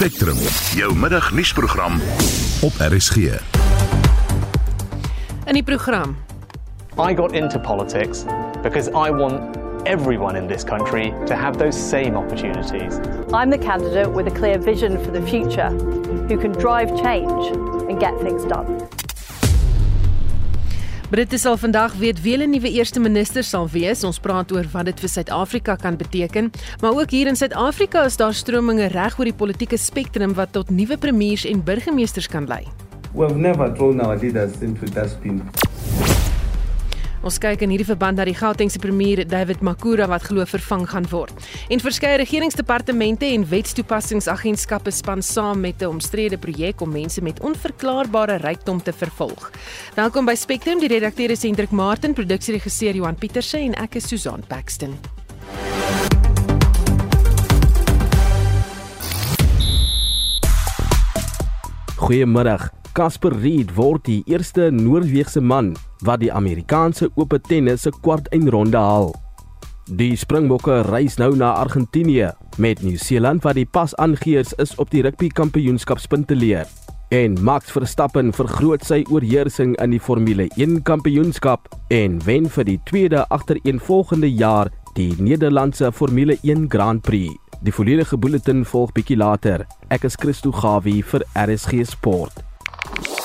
[0.00, 0.36] Spectrum,
[0.74, 2.00] jou middagnuusprogram
[2.62, 3.16] op RSG.
[5.44, 6.16] In die program
[7.08, 8.24] I got into politics
[8.62, 12.96] because I want everyone in this country to have those same opportunities.
[13.32, 15.68] I'm the candidate with a clear vision for the future
[16.28, 17.56] who can drive change
[17.90, 18.88] and get things done.
[21.10, 24.04] Britte sal vandag weet wie hulle nuwe eerste minister sal wees.
[24.06, 26.52] Ons praat oor wat dit vir Suid-Afrika kan beteken,
[26.84, 30.70] maar ook hier in Suid-Afrika is daar strominge reg oor die politieke spektrum wat tot
[30.70, 32.62] nuwe premiers en burgemeesters kan lei.
[33.10, 35.42] We've never thrown our leaders into dustbin.
[37.20, 41.04] Ons kyk in hierdie verband na die Gautengse premier David Makura wat glo vervang gaan
[41.10, 41.34] word.
[41.68, 48.36] En verskeie regeringsdepartemente en wetstoepassingsagentskappe span saam met 'n omstrede projek om mense met onverklaarbare
[48.36, 49.50] rykdom te vervolg.
[49.94, 54.42] Welkom by Spectrum, die redakteur is Hendrik Martin, produksieregisseur Johan Pieterse en ek is Susan
[54.48, 54.96] Paxton.
[61.96, 62.79] Goeiemiddag.
[62.92, 69.12] Casper Reed word die eerste Noordwegse man wat die Amerikaanse Ope Tennis se kwartfinale haal.
[70.00, 75.02] Die Springbokke reis nou na Argentinië met Nieu-Seeland wat die pas aangeheers is op die
[75.06, 76.66] rugby kampioenskapspunte leer.
[77.10, 82.78] En Max Verstappen vergroot sy oorheersing in die Formule 1 kampioenskap en wen vir die
[82.90, 87.34] tweede agtereenvolgende jaar die Nederlandse Formule 1 Grand Prix.
[87.62, 89.66] Die volledige bulletin volg bietjie later.
[89.90, 92.49] Ek is Christo Gawie vir RSG Sport.
[92.72, 93.19] Yeah.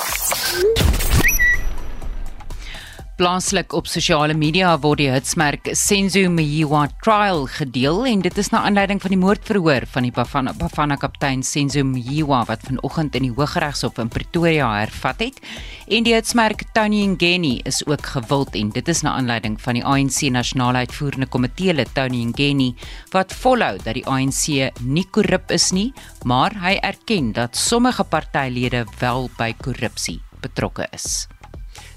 [3.16, 8.66] Plaaslik op sosiale media word die hitsmerk Senzo Mjiwa trial gedeel en dit is na
[8.68, 13.32] aanleiding van die moordverhoor van die Bafana Bafana kaptein Senzo Mjiwa wat vanoggend in die
[13.38, 15.40] Hooggeregshof in Pretoria hervat het.
[15.88, 19.86] En die hitsmerk Tony Ngeni is ook gewild en dit is na aanleiding van die
[19.88, 22.74] ANC nasionale uitvoerende komitee lid Tony Ngeni
[23.16, 25.94] wat volhou dat die ANC nie korrup is nie,
[26.28, 31.30] maar hy erken dat sommige partylede wel by korrupsie betrokke is.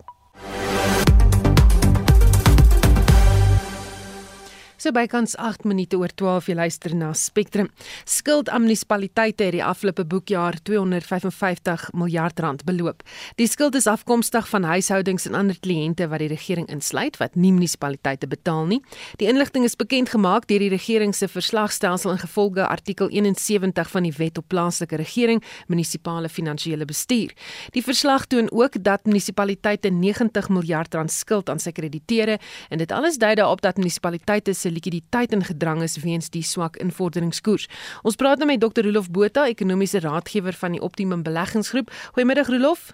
[4.81, 7.67] So bykans 8 minute oor 12 jy luister na Spectrum.
[8.09, 13.05] Skuld aan munisipaliteite het die afgelope boekjaar 255 miljard rand beloop.
[13.37, 17.51] Die skuld is afkomstig van huishoudings en ander kliënte wat die regering insluit wat nie
[17.53, 18.79] munisipaliteite betaal nie.
[19.21, 24.15] Die inligting is bekend gemaak deur die regering se verslagstelsel ingevolge artikel 71 van die
[24.17, 27.37] Wet op plaaslike regering munisipale finansiële bestuur.
[27.77, 32.41] Die verslag toon ook dat munisipaliteite 90 miljard rand skuld aan sy krediteure
[32.71, 36.77] en dit alles dui daarop dat munisipaliteite se likwiditeit in gedrang is weens die swak
[36.77, 37.69] invorderingskoers.
[38.03, 38.85] Ons praat nou met Dr.
[38.87, 41.91] Rolof Botha, ekonomiese raadgewer van die Optimum Beleggingsgroep.
[42.15, 42.93] Goeiemiddag Rolof.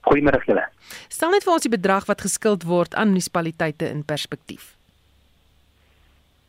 [0.00, 0.66] Goeiemiddag julle.
[1.08, 4.74] Stel net vir ons die bedrag wat geskuld word aan munisipaliteite in perspektief.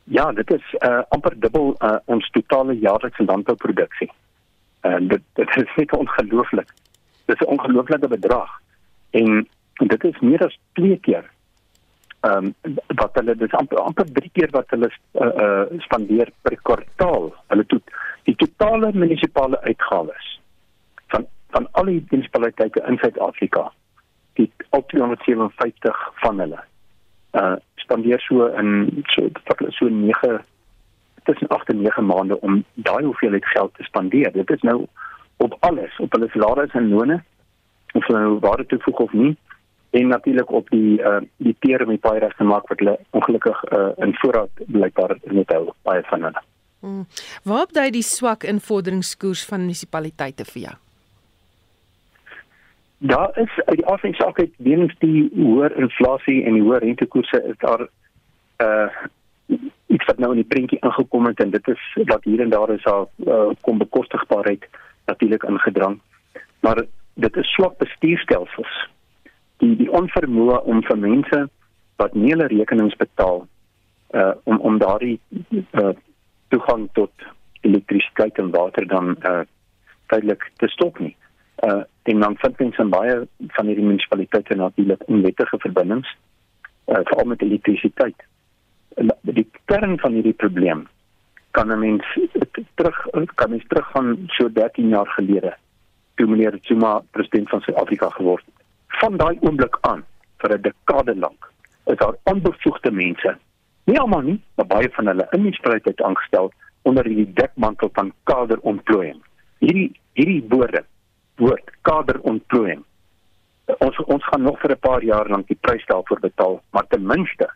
[0.04, 4.10] Ja, dit is uh, amper dubbel uh, ons totale jaarlikse landbouproduksie.
[4.82, 6.74] En uh, dit dit is net ongelooflik.
[7.26, 8.50] Dit is 'n ongelooflike bedrag
[9.12, 11.30] en dit is meer as 2 keer
[12.24, 16.56] ehm um, wat hulle dis amper amper drie keer wat hulle uh, uh, spandeer per
[16.70, 17.34] kwartaal.
[17.52, 17.82] Hulle toe
[18.30, 20.30] die totale munisipale uitgawes
[21.12, 23.66] van van al die munisipaliteite in Suid-Afrika,
[24.40, 26.64] die al 257 van hulle
[27.42, 29.28] uh spandeer so in so
[29.76, 30.40] so 9
[31.28, 34.32] tussen 8 en 9 maande om daai hoeveelheid geld te spandeer.
[34.32, 34.86] Dit is nou
[35.38, 37.24] op alles, op hulle salarisse en lone
[37.94, 39.36] of hulle nou waarde toevoeg of nie
[39.94, 42.96] en natuurlik op die uh die peer om die paai reg te maak wat hulle
[43.20, 46.42] ongelukkig uh in voorraad blykbaar net hou baie van hulle.
[46.80, 47.04] Hmm.
[47.44, 50.74] Waar dui die swak invorderingskoers van munisipaliteite vir jou?
[53.14, 57.60] Daar is uit die afsake uit weens die hoër inflasie en die hoë rentekoerse is
[57.66, 57.86] daar
[58.66, 58.88] uh
[59.94, 62.72] iets wat nou in die prentjie ingekom het en dit is wat hier en daar
[62.74, 64.66] is al uh, kom bekostigbaarheid
[65.06, 66.00] natuurlik ingedrang.
[66.60, 66.82] Maar
[67.14, 68.80] dit is swak bestuurstelsels
[69.64, 71.40] die die onvermoë om vir mense
[72.02, 73.46] wat nie hulle rekenings betaal
[74.20, 75.18] uh om om daardie
[75.82, 75.94] uh
[76.54, 77.28] toegang tot
[77.68, 79.42] elektrisiteit en water dan uh
[80.12, 81.16] tydelik te stop nie.
[81.68, 81.82] Uh
[82.12, 83.16] en dan vind mens in baie
[83.58, 86.10] van hierdie munisipaliteite natuurlik onwettige verbindings
[86.92, 88.28] uh veral met elektrisiteit.
[89.22, 90.88] Die kern van hierdie probleem
[91.52, 92.06] kan 'n mens
[92.76, 93.00] terug
[93.36, 95.56] kan mens terug van so 13 jaar gelede
[96.16, 98.63] toe meneer Zuma president van Suid-Afrika geword het.
[99.00, 100.04] Van daai oomblik aan
[100.42, 101.52] vir 'n dekade lank
[101.86, 103.38] is daar onbevoegde mense,
[103.86, 106.52] nie almal nie, maar baie van hulle in die spruitheid aangestel
[106.82, 109.22] onder die dekmantel van kaderontplooiing.
[109.60, 110.84] Hierdie hierdie woorde
[111.36, 112.84] woord kaderontplooiing.
[113.78, 117.06] Ons ons gaan nog vir 'n paar jaar lank die prys daarvoor betaal, maar ten
[117.06, 117.50] minste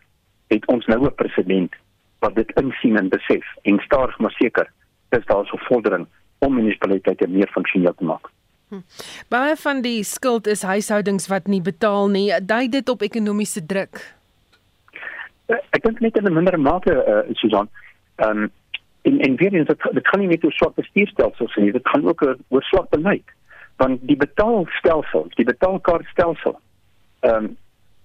[0.48, 1.74] het ons nou 'n president
[2.18, 4.72] wat dit insien en besef en stadig maar seker
[5.08, 6.06] is daar so vordering
[6.38, 8.30] om munisipaliteite meer funksioneel te maak.
[8.68, 8.82] Hm.
[9.28, 12.28] Baie van die skuld is huishoudings wat nie betaal nie.
[12.44, 14.00] Dui dit op ekonomiese druk?
[15.48, 17.68] Eh, ek dink net in 'n minder mate uh, Susan.
[18.16, 18.50] Ehm um,
[19.02, 22.08] en en weer eens dit dit gaan nie net oor swak bestuurstelsels nie, dit gaan
[22.08, 23.24] ook oor, oor swak beleid.
[23.76, 26.60] Want die betaalstelsel, die betaalkaartstelsel
[27.20, 27.56] ehm um,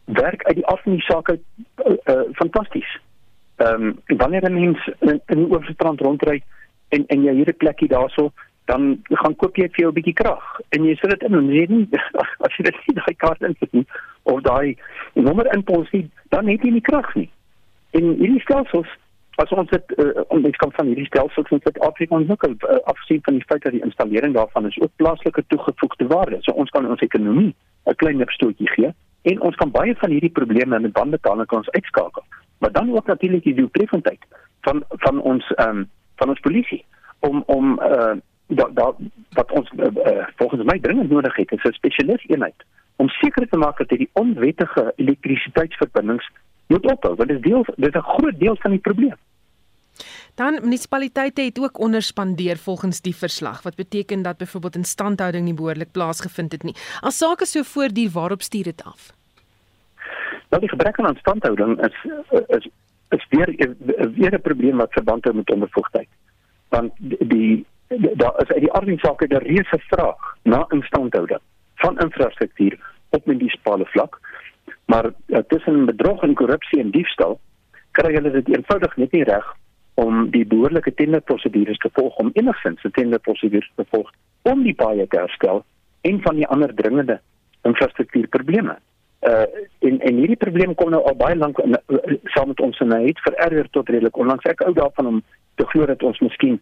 [0.05, 1.41] werk uit die af van die saak uit
[1.85, 2.99] uh, uh, fantasties.
[3.55, 6.43] Ehm um, wanneer 'n mens in, in die oorstrand rondry
[6.89, 8.31] en en jy hierdie plekkie daarso
[8.65, 11.49] dan gaan koop jy vir jou 'n bietjie krag en jy sit dit in en
[11.51, 11.87] jy nie
[12.45, 13.85] as jy dit nie daai kaart insit nie
[14.23, 14.75] of daai
[15.13, 17.29] nommer inpos nie dan het jy nie krag nie.
[17.91, 18.89] En hierdie stelsels
[19.41, 23.33] as ons dit uh, ons kan van hierdie stelsels in Suid-Afrika ontwikkel uh, afsien van
[23.33, 26.37] die feit dat die installering daarvan is ook plaaslike toegevoegde waarde.
[26.41, 27.55] So ons kan ons ekonomie
[27.85, 28.93] 'n klein opstootjie gee
[29.23, 32.23] en ons kan baie van hierdie probleme met bandbetaling kan ons uitskakel.
[32.59, 34.21] Maar dan ook natuurlik die doeltreffendheid
[34.61, 36.85] van van ons ehm um, van ons polisie
[37.19, 38.15] om om eh uh,
[38.55, 38.95] dat dat
[39.29, 42.65] wat ons uh, uh, volgens my dringend nodig het is 'n spesialis eenheid
[42.95, 46.29] om seker te maak dat hierdie onwettige elektrisiteitsverbindings
[46.67, 49.15] moet ophou want dit is deel dit is 'n groot deel van die probleem.
[50.35, 55.91] Dan munisipaliteite het ook onderspandeer volgens die verslag wat beteken dat byvoorbeeld instandhouding nie behoorlik
[55.91, 56.75] plaasgevind het nie.
[56.99, 59.13] As sake so voortduur waarop stuur dit af?
[60.49, 61.95] Nou die gebrek aan instandhouding is
[62.47, 62.67] is
[63.09, 63.75] is weer
[64.15, 66.07] weer 'n probleem wat verband hou met ondervoegtheid.
[66.69, 67.65] Want die
[67.99, 71.39] daar is uit die aardensake 'n reuse vraag na instandhouding
[71.75, 72.79] van infrastruktuur
[73.09, 74.19] op munisipale vlak.
[74.85, 77.39] Maar uh, tussen bedrog en korrupsie en diefstal
[77.91, 79.55] kry hulle dit eenvoudig net nie reg
[79.93, 84.11] om die behoorlike tenderprosedures te volg om enigstens 'n tenderprosedure te volg
[84.41, 85.63] om die paaie te herstel
[86.01, 87.19] en van die ander dringende
[87.61, 88.77] infrastruktuurprobleme.
[89.21, 89.45] Uh
[89.79, 92.91] en en hierdie probleem kom nou al baie lank in uh, saam met ons en
[92.91, 95.23] hy het vererger tot redelik onlangs ek ou daarvan om
[95.55, 96.59] te glo dat ons miskien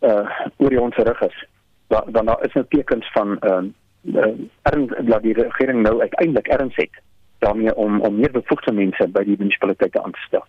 [0.00, 1.46] uh oor die ons rug is.
[1.86, 3.70] Dan dan daar is nou tekens van ehm
[4.02, 4.32] uh, uh,
[4.62, 7.00] erns dat die regering nou uiteindelik erns het
[7.38, 10.44] daarmee om om meer bevoegde mense by die munisipaliteite aan te stel.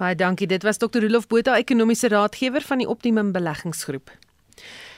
[0.00, 0.46] Baie dankie.
[0.46, 1.02] Dit was Dr.
[1.04, 4.10] Rolof Botha, ekonomiese raadgewer van die Optimum Beleggingsgroep.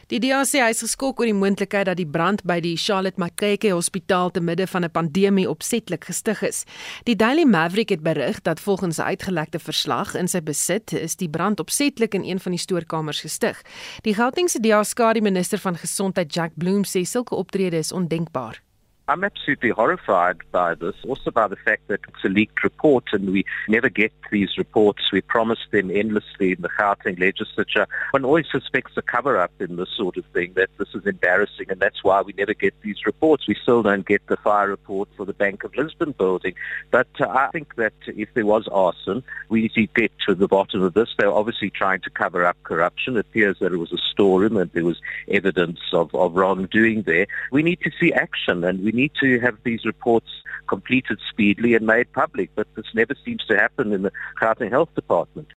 [0.08, 3.20] Die DA sê hy is geskok oor die moontlikheid dat die brand by die Charlotte
[3.20, 6.64] Maxeke Hospitaal te midde van 'n pandemie opsetlik gestig is.
[7.04, 11.28] Die Daily Maverick het berig dat volgens 'n uitgelekte verslag in sy besit is die
[11.28, 13.62] brand opsetlik in een van die stoorkamers gestig.
[14.02, 18.71] Die Gautengse DA skadu minister van gesondheid Jack Bloem sê sulke optredes is ondenkbaar.
[19.08, 23.32] I'm absolutely horrified by this, also by the fact that it's a leaked report and
[23.32, 25.10] we never get these reports.
[25.12, 27.88] We promise them endlessly in the Gauteng legislature.
[28.12, 31.80] One always suspects a cover-up in this sort of thing, that this is embarrassing, and
[31.80, 33.48] that's why we never get these reports.
[33.48, 36.54] We still don't get the fire report for the Bank of Lisbon building.
[36.92, 40.48] But uh, I think that if there was arson, we need to get to the
[40.48, 41.08] bottom of this.
[41.18, 43.16] They're obviously trying to cover up corruption.
[43.16, 47.26] It appears that it was a storeroom and there was evidence of, of wrongdoing there.
[47.50, 50.30] We need to see action, and we we need to have these reports
[50.66, 54.94] completed speedily and made public, but this never seems to happen in the Gauteng Health
[54.94, 55.52] Department.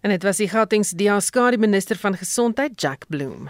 [0.00, 3.48] En dit was die Gautengse Diaskari minister van gesondheid Jack Bloem.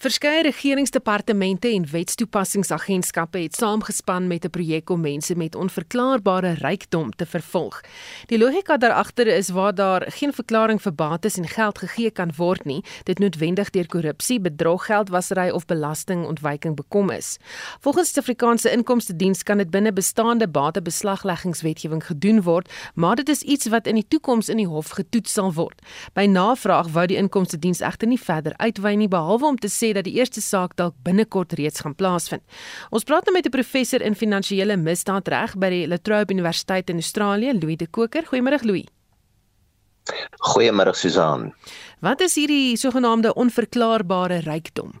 [0.00, 7.26] Verskeie regeringsdepartemente en wetstoepassingsagentskappe het saamgespan met 'n projek om mense met onverklaarbare rykdom te
[7.26, 7.80] vervolg.
[8.26, 12.64] Die logika daaragter is waar daar geen verklaring vir bates en geld gegee kan word
[12.64, 17.36] nie, dit noodwendig deur korrupsie, bedrog, geldwasery of belastingontwyking bekom is.
[17.80, 23.42] Volgens die Afrikaanse Inkomste Diens kan dit binne bestaande batebeslagleggingswetgewing gedoen word, maar dit is
[23.42, 25.82] iets wat in die toekoms in die hof getoets sal word.
[26.12, 29.89] By navraag wou die Inkomste Diens egter nie verder uitwy nie behalwe om te sê
[29.94, 32.42] dat die eerste saak dalk binnekort reeds gaan plaasvind.
[32.90, 36.96] Ons praat nou met 'n professor in finansiële misdaadreg by die La Trobe Universiteit in
[36.96, 38.24] Australië, Louis de Koker.
[38.24, 38.86] Goeiemôre Louis.
[40.54, 41.54] Goeiemôre Susan.
[42.00, 44.92] Wat is hierdie sogenaamde onverklaarbare rykdom?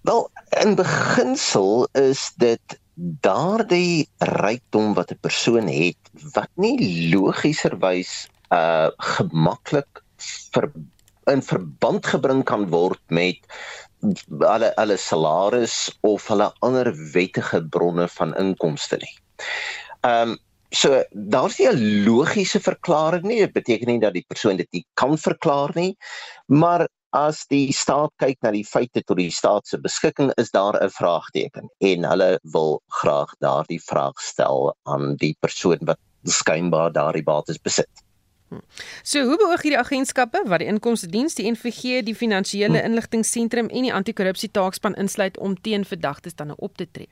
[0.00, 0.30] Wel,
[0.62, 5.98] in beginsel is dit daardie rykdom wat 'n persoon het
[6.32, 10.02] wat nie logischerwys uh gemaklik
[10.52, 10.70] ver
[11.30, 13.38] in verband gebring kan word met
[14.02, 19.14] hulle hulle salaris of hulle ander wettige bronne van inkomste nie.
[20.02, 20.36] Ehm um,
[20.74, 23.38] so daar's nie 'n logiese verklaring nie.
[23.38, 25.96] Dit beteken nie dat die persoon dit nie kan verklaar nie,
[26.46, 30.76] maar as die staat kyk na die feite tot die staat se beskikking is daar
[30.82, 37.24] 'n vraagteken en hulle wil graag daardie vraag stel aan die persoon wat skynbaar daardie
[37.24, 38.05] bates besit.
[38.48, 38.62] Hm.
[39.02, 42.90] So hoe beoog hierdie agentskappe wat die inkomste diens, die NVG, die finansiële hm.
[42.92, 47.10] inligtingseentrum en die anti-korrupsie taakspan insluit om teen verdagtes dan op te tree?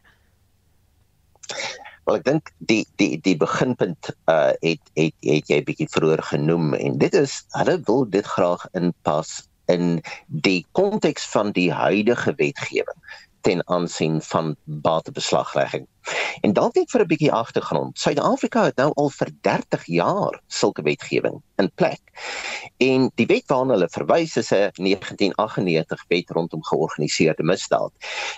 [2.05, 6.75] Wel ek dink die die die beginpunt uh het het het jy bietjie vroeër genoem
[6.77, 13.01] en dit is hulle wil dit graag inpas in die konteks van die huidige wetgewing
[13.45, 15.87] ten aansien van batebeslaglegging.
[16.41, 17.99] En dalk net vir 'n bietjie agtergrond.
[17.99, 22.01] Suid-Afrika het nou al vir 30 jaar sulke wetgewing in plek.
[22.77, 27.93] En die wet waarna hulle verwys is 'n 1998 wet rondom georganiseerde misdaad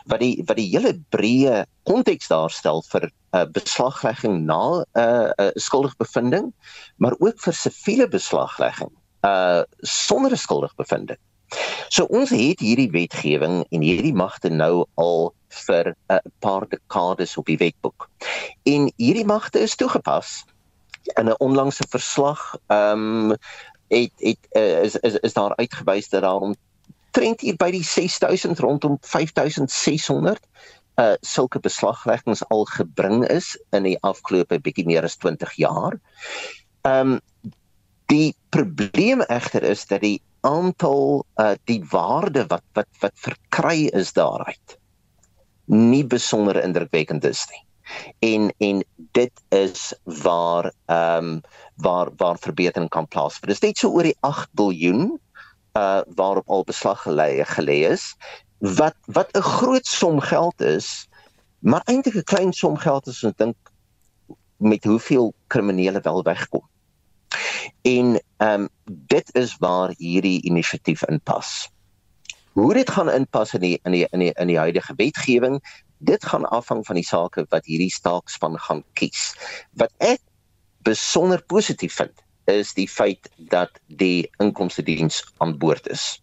[0.07, 5.31] wat die wat die hele breë konteks daarstel vir 'n uh, beslaglegging na 'n uh,
[5.37, 6.53] uh, skuldige bevinding,
[6.97, 8.91] maar ook vir siviele beslaglegging
[9.23, 11.19] uh sonder 'n skuldige bevinding.
[11.89, 15.35] So ons het hierdie wetgewing en hierdie magte nou al
[15.65, 18.09] vir 'n paar dekades op die wetboek.
[18.63, 20.45] En hierdie magte is toegepas
[21.15, 23.37] in 'n onlangse verslag ehm um,
[23.89, 28.59] het het uh, is, is is daar uitgewys dat daar omtrent hier by die 6000
[28.59, 30.41] rondom 5600
[30.97, 36.01] uh sulke beslagleggings al gebring is in die afgelope bietjie meer as 20 jaar.
[36.83, 37.21] Ehm um,
[38.07, 44.13] die probleem egter is dat die aantal uh die waarde wat wat wat verkry is
[44.17, 44.79] daaruit
[45.67, 47.63] nie besonder indrukwekkend is nie.
[48.19, 48.83] En en
[49.19, 51.41] dit is waar ehm um,
[51.77, 53.53] waar waar verbetering kan plaasvind.
[53.53, 55.19] Dit net so oor die 8 miljard
[55.77, 58.15] uh waarop al beslag gelê gelê is
[58.59, 61.09] wat wat 'n groot som geld is,
[61.59, 63.57] maar eintlik 'n klein som geld as ons dink
[64.57, 66.65] met hoeveel kriminele wel wegkom.
[67.83, 71.71] En ehm um, dit is waar hierdie inisiatief inpas.
[72.53, 75.61] Hoe dit gaan inpas in die in die in die in die huidige wetgewing,
[75.99, 79.35] dit gaan afhang van die sake wat hierdie staakspan gaan kies.
[79.73, 80.21] Wat ek
[80.87, 82.15] besonder positief vind,
[82.47, 86.23] is die feit dat die inkomste diens aan boord is.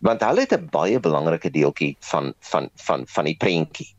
[0.00, 3.94] Want hulle het 'n baie belangrike deeltjie van van van van die prentjie.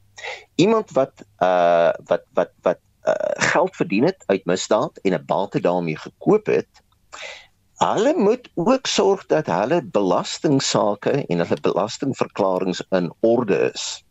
[0.56, 3.14] Iemand wat uh wat wat wat uh,
[3.52, 6.70] geld verdien het uit misdaad en 'n bate daarmee gekoop het,
[7.78, 14.04] hulle moet ook sorg dat hulle belastingsaake en hulle belastingverklaringe in orde is.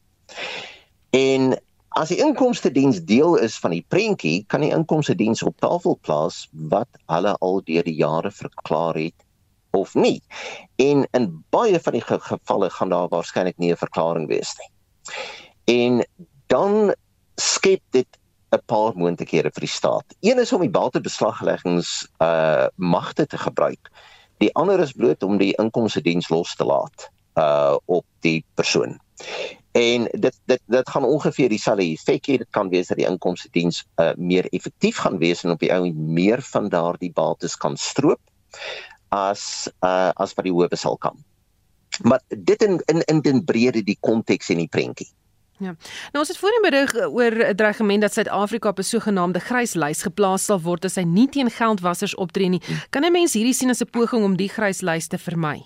[1.10, 1.54] En
[1.88, 5.98] as die inkomste diens deel is van die prentjie, kan die inkomste diens op tafel
[6.02, 9.26] plaas wat hulle al deur die jare verklaar het
[9.74, 10.22] of nie.
[10.76, 14.70] En in baie van die gevalle gaan daar waarskynlik nie 'n verklaring wees nie.
[15.64, 16.04] En
[16.46, 16.94] dan
[17.36, 18.18] skep dit
[18.54, 20.16] 'n paar moontlikhede vir die staat.
[20.20, 23.90] Een is om die batebeslagleggings uh magte te gebruik.
[24.42, 28.98] Die ander is bloot om die inkomste diens los te laat uh op die persoon.
[29.72, 32.38] En dit dit dit gaan ongeveer dieselfde effek hê.
[32.38, 35.72] Dit kan wees dat die inkomste diens uh meer effektief gaan wees en op die
[35.74, 38.20] ou meer van daardie bates kan stroop
[39.08, 41.18] as uh as wat die howe sal kan.
[42.02, 45.10] Maar dit in in in den brede die konteks en die prentjie.
[45.58, 45.76] Ja.
[46.12, 50.02] Nou ons het voorheen berig oor 'n dreigement dat Suid-Afrika op 'n sogenaamde grys lys
[50.02, 52.62] geplaas sal word as hy nie teen geldwassers optree nie.
[52.90, 55.62] Kan 'n mens hierdie sien as 'n poging om die grys lys te vermy?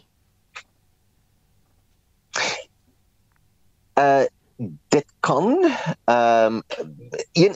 [3.94, 4.24] Uh
[4.88, 5.72] dit kan
[6.04, 6.62] ehm um,
[7.32, 7.54] een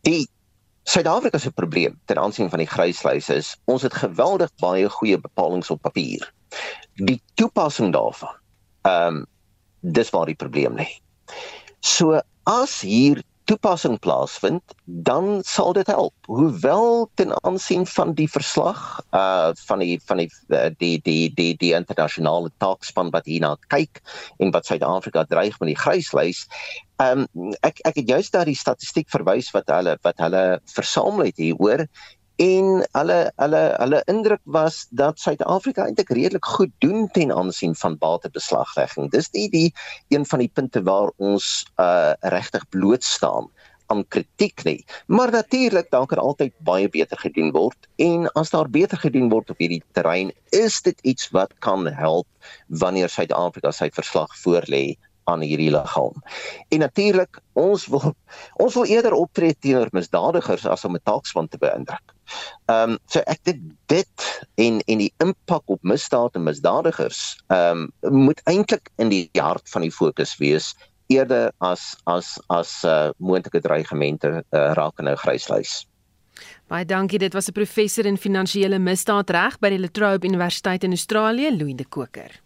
[0.00, 0.28] die
[0.82, 5.20] Suid-Afrika se probleem ten aansien van die grys lys is ons het geweldig baie goeie
[5.20, 6.32] bepalinge op papier.
[6.94, 8.34] Die toepassing daarvan
[8.82, 9.26] ehm um,
[9.80, 11.05] dis waar die probleem lê.
[11.80, 16.14] So as hier toepassing plaasvind, dan sal dit help.
[16.26, 18.80] Hoewel ten aansien van die verslag
[19.14, 24.02] uh van die van die uh, die die die die internasionale taakspan wat hierna kyk
[24.42, 26.46] en wat Suid-Afrika dreig met die gryslys,
[27.02, 27.26] um
[27.66, 31.86] ek ek het juist daardie statistiek verwys wat hulle wat hulle versamel het hieroor
[32.36, 37.96] en hulle hulle hulle indruk was dat Suid-Afrika eintlik redelik goed doen ten aansien van
[37.98, 39.10] batebeslaglegging.
[39.10, 39.68] Dis nie die
[40.08, 43.48] een van die punte waar ons uh regtig bloot staan
[43.86, 44.84] aan kritiek nie.
[45.06, 49.50] Maar natuurlik dan kan altyd baie beter gedoen word en as daar beter gedoen word
[49.50, 52.26] op hierdie terrein, is dit iets wat kan help
[52.66, 56.22] wanneer Suid-Afrika sy verslag voorlê aan hierdie liggaam.
[56.68, 58.14] En natuurlik, ons wil
[58.64, 62.14] ons wil eerder optree teenoor misdadigers as om 'n taakspan te beïndruk.
[62.66, 67.88] Ehm um, so ek dink dit en en die impak op misdaad en misdadigers ehm
[68.02, 70.74] um, moet eintlik in die hart van die fokus wees
[71.06, 75.86] eerder as as as uh, moontlike dreigemente uh, raak in 'n gryslys.
[76.66, 77.18] Baie dankie.
[77.18, 81.74] Dit was 'n professor in finansiële misdaadreg by die La Trobe Universiteit in Australië, Louis
[81.74, 82.45] de Koker.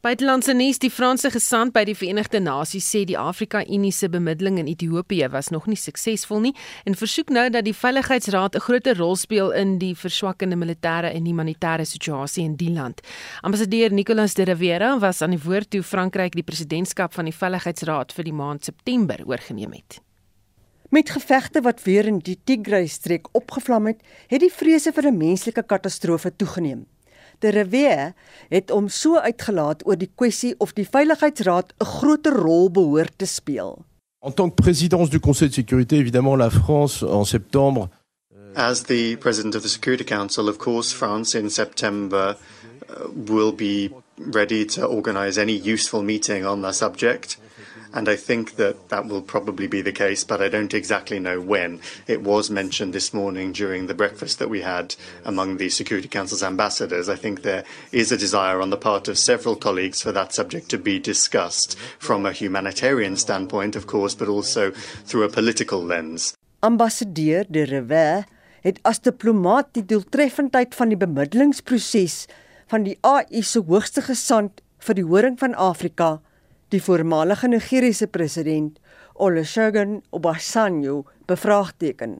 [0.00, 4.60] Buitelandse nuus: Die Franse gesant by die Verenigde Nasies sê die Afrika Unie se bemiddeling
[4.60, 6.52] in Ethiopië was nog nie suksesvol nie
[6.86, 11.26] en versoek nou dat die Veiligheidsraad 'n groter rol speel in die verswakkende militêre en
[11.26, 13.00] humanitêre situasie in die land.
[13.42, 18.12] Ambassadeur Nicolas de Rivera was aan die woord toe Frankryk die presidentskap van die Veiligheidsraad
[18.12, 20.00] vir die maand September oorgeneem het.
[20.90, 25.62] Met gevegte wat weer in die Tigray-streek opgevlam het, het die vrese vir 'n menslike
[25.62, 26.86] katastrofe toegeneem.
[27.38, 28.14] De Revere
[28.48, 33.26] het hom so uitgelaat oor die kwessie of die Veiligheidsraad 'n groter rol behoort te
[33.26, 33.84] speel.
[34.20, 37.88] En tant que présidence du Conseil de sécurité, évidemment la France en septembre
[38.54, 42.36] As the president of the Security Council, of course, France in September
[42.88, 47.38] uh, will be ready to organize any useful meeting on the subject.
[47.92, 51.40] And I think that that will probably be the case, but I don't exactly know
[51.40, 51.80] when.
[52.06, 56.42] It was mentioned this morning during the breakfast that we had among the Security Council's
[56.42, 57.08] ambassadors.
[57.08, 60.68] I think there is a desire on the part of several colleagues for that subject
[60.70, 64.70] to be discussed from a humanitarian standpoint, of course, but also
[65.06, 66.34] through a political lens.
[66.62, 68.24] Ambassadeur de Revere
[68.60, 72.26] het as diplomaat die doeltreffendheid van die bemiddelingsproses
[72.68, 76.18] van die AU se hoogste gesant vir die horing van Afrika
[76.68, 78.78] die voormalige Nigeriese president
[79.14, 82.18] Olusegun Obasanjo bevraagteken.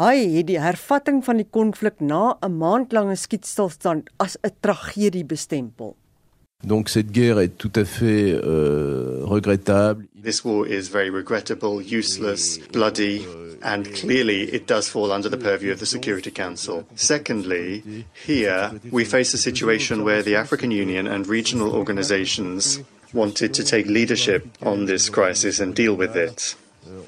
[0.00, 5.96] Hy het die hervatting van die konflik na 'n maandlange skietstilstand as 'n tragedie bestempel.
[6.62, 10.06] Donc cette guerre est tout à fait euh, regrettable.
[10.22, 13.22] This war is very regrettable, useless, bloody,
[13.62, 16.84] and clearly it does fall under the purview of the Security Council.
[16.94, 17.82] Secondly,
[18.26, 22.80] here we face a situation where the African Union and regional organizations
[23.12, 26.54] wanted to take leadership on this crisis and deal with it.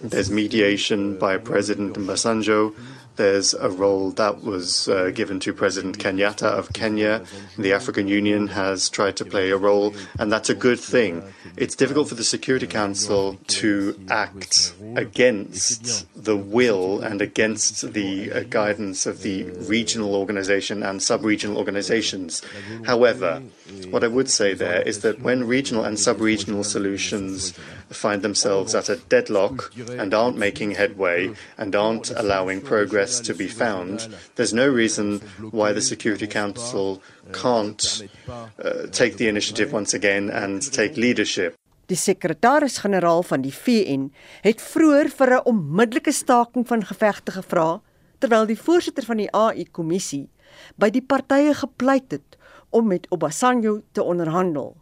[0.02, 2.74] There's mediation by President Mbasanjo.
[3.16, 7.24] There's a role that was uh, given to President Kenyatta of Kenya.
[7.58, 11.22] The African Union has tried to play a role, and that's a good thing.
[11.56, 18.40] It's difficult for the Security Council to act against the will and against the uh,
[18.48, 22.42] guidance of the regional organization and sub regional organizations.
[22.86, 23.42] However,
[23.90, 27.52] what I would say there is that when regional and sub regional solutions
[27.92, 33.48] find themselves at a deadlock and aren't making headway and aren't allowing progress to be
[33.48, 37.02] found, there's no reason why the Security Council
[37.32, 41.56] can't uh, take the initiative once again and take leadership.
[41.86, 47.80] Die sekretaris-generaal van die VN het vroeër vir 'n onmiddellike staking van gevegte gevra
[48.18, 50.28] terwyl die voorsitter van die AU-kommissie
[50.76, 52.38] by die partye gepleit het
[52.70, 54.76] om met Obasanjo te onderhandel.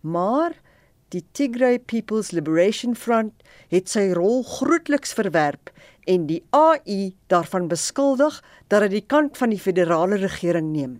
[0.00, 0.56] Maar
[1.10, 3.32] die Tigray People's Liberation Front
[3.70, 5.72] het sy rol grootliks verwerp
[6.10, 10.98] en die AU daarvan beskuldig dat hy die kant van die federale regering neem.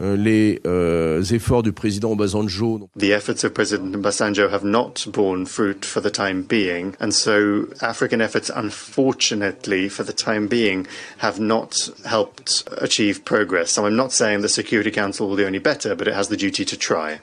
[0.00, 2.88] Euh, les euh, efforts du président Obasanjo.
[2.96, 7.68] The efforts of President Obasanjo have not borne fruit for the time being, and so
[7.82, 10.86] African efforts, unfortunately, for the time being,
[11.18, 13.72] have not helped achieve progress.
[13.72, 16.38] So I'm not saying the Security Council will do any better, but it has the
[16.38, 17.20] duty to try.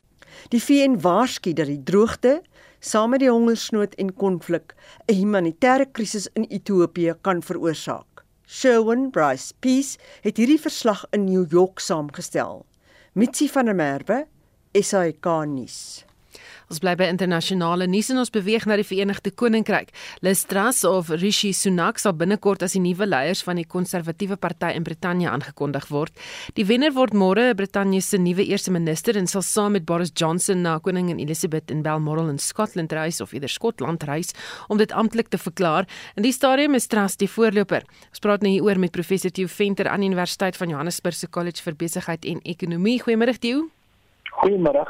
[0.49, 2.39] Die VN waarsku dat die droogte,
[2.81, 4.73] saam met die hongersnood en konflik,
[5.05, 8.23] 'n humanitêre krisis in Ethiopië kan veroorsaak.
[8.47, 12.65] Sherwin Bryce Peace het hierdie verslag in New York saamgestel.
[13.13, 14.25] Mitsi van der Merwe,
[14.73, 16.08] SAK nuus.
[16.69, 19.87] Ons bly by internasionale nuus en ons beweeg na die Verenigde Koninkryk.
[20.21, 24.69] Liz Truss of Rishi Sunak sal binnekort as die nuwe leiers van die konservatiewe party
[24.77, 26.13] in Brittanje aangekondig word.
[26.59, 30.61] Die wenner word môre Brittanje se nuwe eerste minister en sal saam met Boris Johnson
[30.61, 34.35] na koningin Elizabeth in Balmoral in Skotland reis of eerder Skotland reis
[34.69, 35.89] om dit amptelik te verklaar.
[36.21, 37.81] In die stadium is Truss die voorloper.
[38.13, 41.65] Ons praat nou hieroor met professor Theo Venter aan die Universiteit van Johannesburg se College
[41.65, 42.99] vir Besigheid en Ekonomie.
[43.01, 43.71] Goeiemôre Theo.
[44.29, 44.85] Goeiemôre.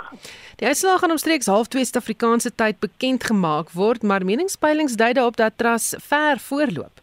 [0.59, 5.57] Die uitslae gaan omstreeks 0.30 Suid-Afrikaanse tyd bekend gemaak word, maar meningspeilings dui daarop dat
[5.57, 7.01] Tras ver voorloop.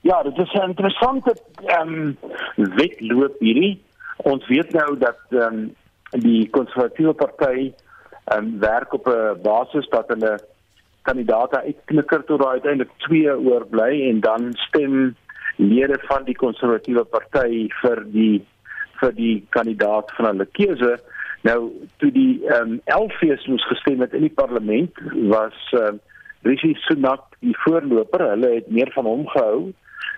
[0.00, 2.16] Ja, dit is 'n interessante ehm um,
[2.54, 3.82] wedloop hierdie.
[4.16, 5.74] Ons weet nou dat ehm um,
[6.10, 7.72] die konservatiewe party
[8.24, 10.40] ehm um, werk op 'n basis dat hulle
[11.02, 15.16] kandidaate uitknikker tot daar uiteindelik twee oorbly en dan stem
[15.56, 18.46] lede van die konservatiewe party vir die
[19.00, 20.94] vir die kandidaat van hulle keuse.
[21.48, 21.58] Nou
[22.02, 26.00] toe die ehm um, 11 fees moes gestem het in die parlement was ehm um,
[26.42, 28.22] Rishi Sunak die voorloper.
[28.30, 29.72] Hulle het meer van hom gehou,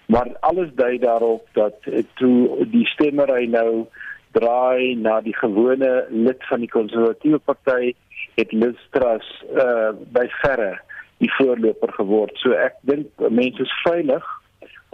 [0.07, 1.75] maar alles dui daarop dat
[2.14, 3.87] toe die stemmery nou
[4.33, 7.92] draai na die gewone lid van die konservatiewe party
[8.38, 10.77] het Liz Truss uh, by verre
[11.23, 12.38] die voorloper geword.
[12.42, 14.25] So ek dink mense is veilig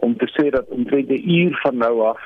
[0.05, 2.21] om te sê dat omtrent 'n uur van nou af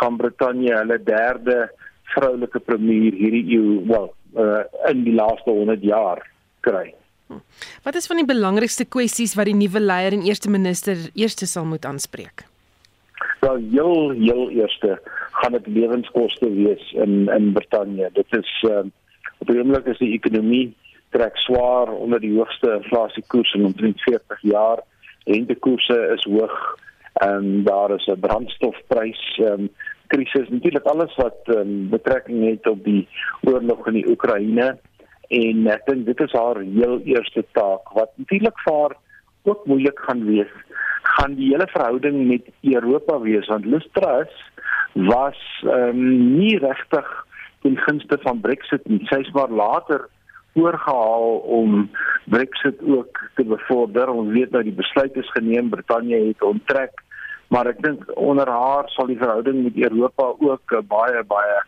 [0.00, 1.68] gaan Brittanje hulle derde
[2.14, 6.24] vroulike premier hierdie eeu, wel, uh, in die laaste 100 jaar
[6.66, 6.90] kry.
[7.84, 11.68] Wat is van die belangrikste kwessies wat die nuwe leier en eerste minister eerste sal
[11.70, 12.44] moet aanspreek?
[13.40, 14.98] Wel, heel heel eerste
[15.40, 18.10] gaan dit lewenskoste wees in in Brittanje.
[18.12, 18.82] Dit is uh,
[19.38, 20.74] op die oomblik is die ekonomie
[21.14, 24.82] trek swaar onder die hoogste inflasiekoers in omtrent 40 jaar.
[25.24, 26.58] Rentekoerse is hoog.
[27.12, 29.70] Ehm um, daar is 'n brandstofprys ehm um,
[30.12, 30.48] krisis.
[30.50, 33.06] Natuurlik alles wat um, betrekking het op die
[33.48, 34.74] oorlog in die Oekraïne
[35.30, 38.96] en ek dink dit is haar heel eerste taak wat natuurlik vir haar
[39.50, 40.50] ook moeilik gaan wees
[41.16, 44.34] gaan die hele verhouding met Europa wees want Liz Truss
[45.10, 46.02] was um,
[46.36, 47.12] nie regtig
[47.62, 50.08] ten gunste van Brexit nie sy's maar later
[50.58, 51.90] oorgehaal om
[52.24, 54.10] Brexit ook te bevorder.
[54.10, 56.99] Ons weet nou die besluit is geneem, Brittanje het onttrek,
[57.50, 61.58] maar ek dink onder haar sal die verhouding met Europa ook baie baie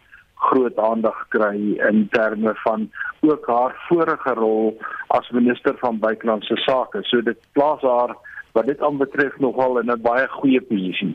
[0.43, 1.57] groot aandag kry
[1.89, 2.89] in terme van
[3.21, 7.03] ook haar vorige rol as minister van buitelandse sake.
[7.11, 8.17] So dit plaas haar
[8.53, 11.15] wat dit aanbetref nogal in 'n baie goeie posisie.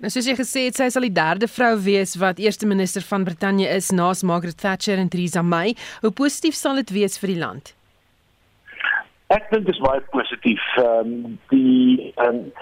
[0.00, 3.24] Nou soos jy gesê het, sy sal die derde vrou wees wat eerste minister van
[3.24, 5.74] Brittanje is na Margaret Thatcher en Theresa May.
[6.00, 7.74] Hoe positief sal dit wees vir die land?
[9.28, 10.62] Ek dink dit is baie positief.
[10.76, 12.52] Ehm um, die ehm um,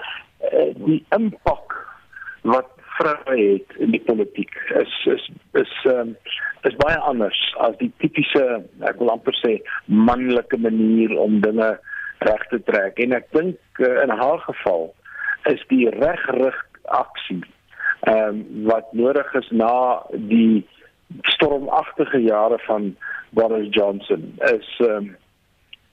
[0.85, 1.75] die impak
[2.41, 5.29] wat vroue het in die politiek is is
[5.61, 6.15] is um,
[6.67, 8.43] is baie anders as die tipiese
[8.89, 11.73] ek wil amper sê manlike manier om dinge
[12.25, 12.99] reg te trek.
[13.03, 14.87] En ek dink uh, in haar geval
[15.51, 16.61] is die regrig
[17.01, 17.43] aksie
[18.05, 19.73] ehm um, wat nodig is na
[20.31, 20.63] die
[21.33, 22.91] stormagtige jare van
[23.37, 25.13] Boris Johnson is ehm um,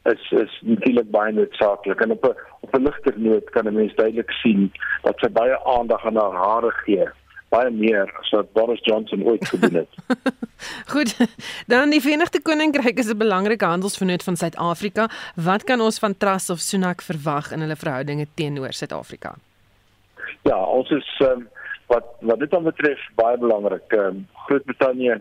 [0.04, 3.94] is is natuurlik baie noodsaaklik en op 'n op 'n ligter noot kan 'n mens
[3.94, 7.08] duidelik sien dat sy baie aandag aan haar hare gee
[7.52, 10.20] baie meer as wat Boris Johnson ooit gedoen het.
[10.94, 11.16] Goed.
[11.66, 15.08] Dan die Verenigde Koninkryk is 'n belangrike handelsvennoot van Suid-Afrika.
[15.34, 19.34] Wat kan ons van Truss of Sunak verwag in hulle verhoudinge teenoor Suid-Afrika?
[20.42, 21.48] Ja, ons is um,
[21.86, 23.92] wat wat dit dan betref baie belangrik.
[23.92, 25.20] Um, Groot-Brittanje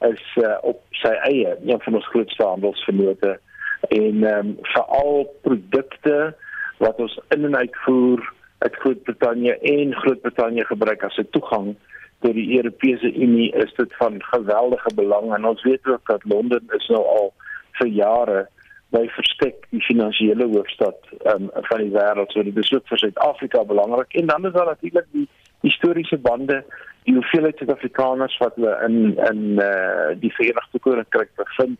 [0.00, 3.40] is uh, op sy eie een van ons grootste handelsvennote
[3.80, 6.34] en ehm um, veral produkte
[6.78, 11.76] wat ons in en uitvoer uit Groot-Brittanje en Groot-Brittanje gebruik as 'n toegang
[12.20, 15.34] tot die Europese Unie is dit van geweldige belang.
[15.34, 17.32] En ons weet ook dat Londen is nou al
[17.78, 18.48] vir jare
[18.90, 20.96] by verstek die finansiële hoofstad
[21.32, 22.32] um, van die wêreld.
[22.32, 24.14] So dit is ook vir Suid-Afrika belangrik.
[24.14, 25.28] En dan is daar natuurlik die
[25.60, 26.62] historiese bande,
[27.04, 31.78] die hoeveelheid Suid-Afrikaners wat hulle in in uh, die Verenigde Koninkryk bevind,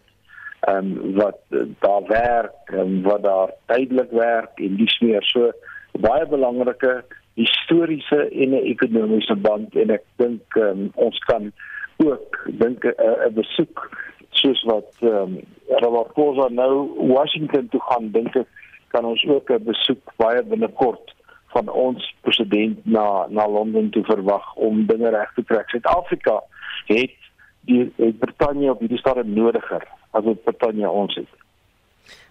[0.61, 1.39] ehm um, wat
[1.79, 5.51] daar werk en wat daar tydelik werk en dis meer so
[5.93, 11.53] baie belangrike historiese en 'n ekonomiese band en ek dink um, ons kan
[11.97, 13.91] ook dink 'n uh, besoek
[14.31, 18.49] soos wat ehm um, Ramaphosa nou Washington toe gaan dink ek
[18.89, 21.15] kan ons ook 'n besoek baie binnekort
[21.55, 25.71] van ons president na na Londen toe verwag om dinge reg te trek.
[25.71, 26.43] Suid-Afrika
[26.87, 27.17] het
[27.61, 31.29] die het Brittanje op hierdie stadium nodiger as wat Brittanje ons het.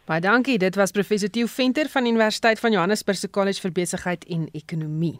[0.07, 0.57] Baie dankie.
[0.57, 5.17] Dit was professor Theo Venter van Universiteit van Johannesburg se College vir Besigheid en Ekonomie.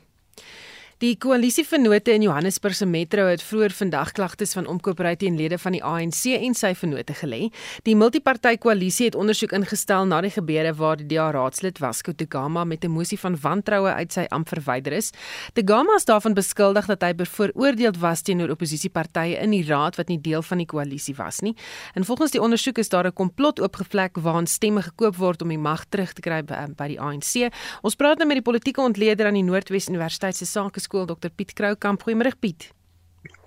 [0.98, 5.76] Die koalisievennote in Johannesburg se metro het vroeër vandag klagtes van omkoopryte en lede van
[5.76, 7.52] die ANC en sy vennote gelê.
[7.86, 12.64] Die multiparty koalisie het ondersoek ingestel na die gebeure waar die DA raadslid Wasco Tugama
[12.66, 15.12] met 'n mosie van wantroue uit sy amp verwyder is.
[15.54, 20.22] Tugama is daarvan beskuldig dat hy bevooroordeeld was teenoor oppositiepartye in die raad wat nie
[20.22, 21.56] deel van die koalisie was nie.
[21.94, 25.60] En volgens die ondersoek is daar 'n komplot oopgevlek waarin stemme gekoop word om die
[25.60, 27.54] mag terug te kry by, by die ANC.
[27.84, 31.32] Ons praat nou met die politieke ontleder aan die Noordwes Universiteit se sake skool Dr
[31.36, 32.08] Piet Kroukamp.
[32.08, 32.72] Goeiemôre Piet.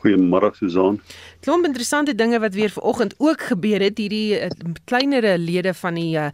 [0.00, 0.98] Goeiemôre Susan.
[1.44, 4.48] Klomp interessante dinge wat weer vanoggend ook gebeur het hierdie uh,
[4.88, 6.31] kleinere lede van die uh,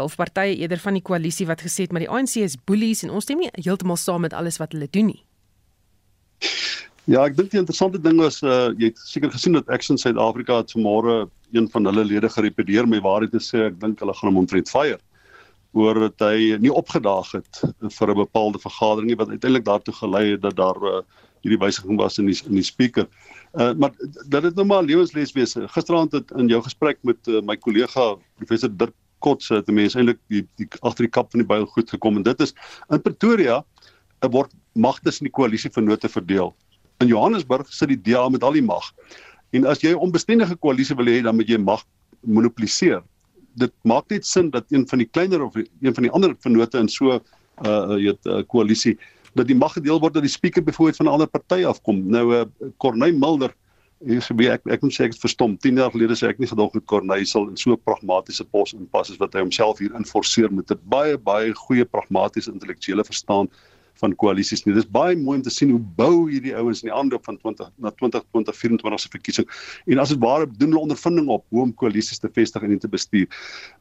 [0.00, 3.12] of partye eerder van die koalisie wat gesê het maar die ANC is bullies en
[3.12, 5.20] ons stem nie heeltemal saam met alles wat hulle doen nie.
[7.10, 10.60] Ja, ek dink die interessante ding was uh, jy het seker gesien dat Action Suid-Afrika
[10.62, 14.30] het vanmôre een van hulle lede gerepedeer met waarheid te sê ek dink hulle gaan
[14.30, 15.00] hom omtrent fire
[15.72, 17.60] oor dat hy nie opgedaag het
[17.98, 21.02] vir 'n bepaalde vergadering nie wat uiteindelik daartoe gelei het dat daar uh,
[21.42, 23.06] hierdie wysiging was in die in die speaker.
[23.54, 23.92] Uh, maar
[24.28, 25.54] dat dit nou maar lewensles wees.
[25.54, 30.18] Gisteraand het in jou gesprek met uh, my kollega professor Dirk Kotse het mense eintlik
[30.32, 32.54] die, die agter die kap van die byl goed gekom en dit is
[32.90, 33.64] in Pretoria
[34.20, 36.54] word mag tussen die koalisie vennote verdeel.
[37.00, 38.92] In Johannesburg sit die DA met al die mag.
[39.52, 41.84] En as jy 'n onbestendige koalisie wil hê dan moet jy mag
[42.20, 43.02] monopoliseer
[43.54, 46.78] dit maak net sin dat een van die kleiner of een van die ander vennote
[46.78, 47.20] in so
[47.66, 48.98] uh weet 'n uh, koalisie
[49.34, 52.06] dat die mag gedeel word dat die spreker byvoorbeeld van 'n ander party afkom.
[52.06, 52.44] Nou uh
[52.78, 53.54] Corneille Mulder
[54.00, 55.58] Hier sê ek ek moet sê ek het verstom.
[55.60, 58.72] 10 jaar gelede sê ek nie gedog het Corneille sal in so 'n pragmatiese pos
[58.72, 63.50] inpas as wat hy homself hier inforceer met 'n baie baie goeie pragmatiese intellektuele verstaan
[64.00, 64.74] van koalisies nie.
[64.74, 67.70] Dis baie mooi om te sien hoe bou hierdie ouens in die aanloop van 20
[67.82, 69.48] na 2024 se verkiesing.
[69.86, 72.90] En as dit ware doen hulle ondervinding op hoe om koalisies te vestig en te
[72.90, 73.26] bestuur.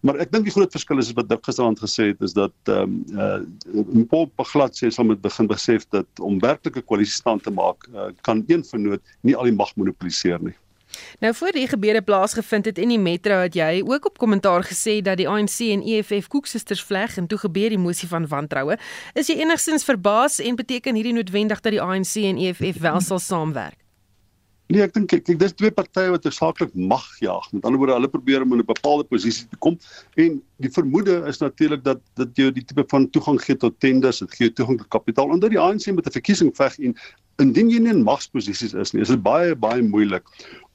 [0.02, 2.98] Maar ek dink die groot verskil is wat Dirk gisterand gesê het is dat ehm
[3.16, 3.44] um,
[3.94, 7.86] uh Paul Paglat sê sal met begin besef dat om werklike koalisies stand te maak,
[7.94, 10.56] uh, kan een vernoot nie al die mag monopoliseer nie.
[11.20, 15.00] Nou voor die gebeure plaasgevind het in die metro het jy ook op kommentaar gesê
[15.02, 18.78] dat die ANC en EFF koeksisters vleg en toe gebeur die mosie van wantroue.
[19.14, 23.20] Is jy enigstens verbaas en beteken hierdie noodwendig dat die ANC en EFF wel sal
[23.20, 23.79] saamwerk?
[24.70, 27.48] Nee, ek dink ek dis twee partye wat saaklik mag jaag.
[27.56, 29.80] Met ander woorde, hulle probeer om in 'n bepaalde posisie te kom
[30.14, 34.20] en die vermoede is natuurlik dat dit jou die tipe van toegang gee tot tenders,
[34.20, 36.96] dit gee toegang tot kapitaal onder die ANC met 'n verkiesing veg en
[37.42, 40.24] indien jy nie in magsposisies is nie, is dit baie baie moeilik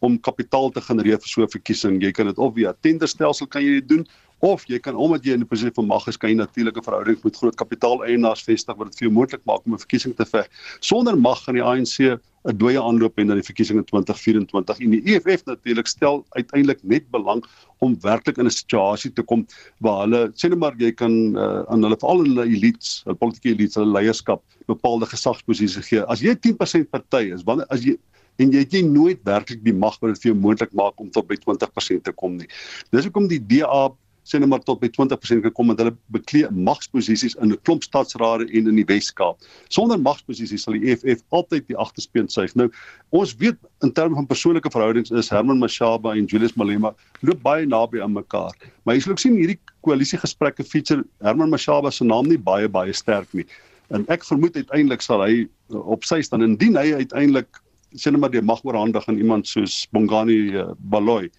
[0.01, 2.03] om kapitaal te genereer vir so 'n verkiesing.
[2.03, 4.07] Jy kan dit of via tenderstelsel kan jy dit doen
[4.41, 6.83] of jy kan omdat jy in 'n posisie van mag is, kan jy natuurlik 'n
[6.83, 10.27] verhouding met groot kapitaaleienaars vestig wat dit vir jou moontlik maak om 'n verkiesing te
[10.27, 10.49] veg.
[10.81, 14.95] Sonder mag gaan die ANC 'n dooie aanloop en dan die verkiesing in 2024 en
[14.95, 17.41] die EFF natuurlik stel uiteindelik net belang
[17.85, 19.47] om werklik in 'n situasie te kom
[19.81, 23.55] waar hulle sê net maar jy kan uh, aan hulle veral hulle elites, hulle politieke
[23.55, 26.05] elites, hulle leierskap bepaalde gesagsposisies gee.
[26.09, 27.97] As jy 10% party is, wanneer as jy
[28.43, 31.11] en jy het jy nooit werklik die mag wat dit vir jou moontlik maak om
[31.15, 32.49] tot by 20% te kom nie.
[32.91, 33.89] Dis hoekom die DA
[34.25, 37.85] sê net maar tot by 20% kan kom met hulle beklee magsposisies in 'n klomp
[37.85, 39.37] stadsrade en in die Wes-Kaap.
[39.69, 42.55] Sonder magsposisies sal die EFF altyd die agterspeen suig.
[42.55, 42.71] Nou,
[43.11, 47.67] ons weet in terme van persoonlike verhoudings is Herman Mashaba en Julius Malema loop baie
[47.67, 48.53] naby aan mekaar.
[48.85, 52.93] Maar jy sal ook sien hierdie koalisiegesprekke feature Herman Mashaba se naam nie baie baie
[52.93, 53.45] sterk nie.
[53.91, 57.61] En ek vermoed uiteindelik sal hy op sy staan indien hy uiteindelik
[57.95, 61.31] net maar die mag oorhandig aan iemand soos Bongani uh, Baloyi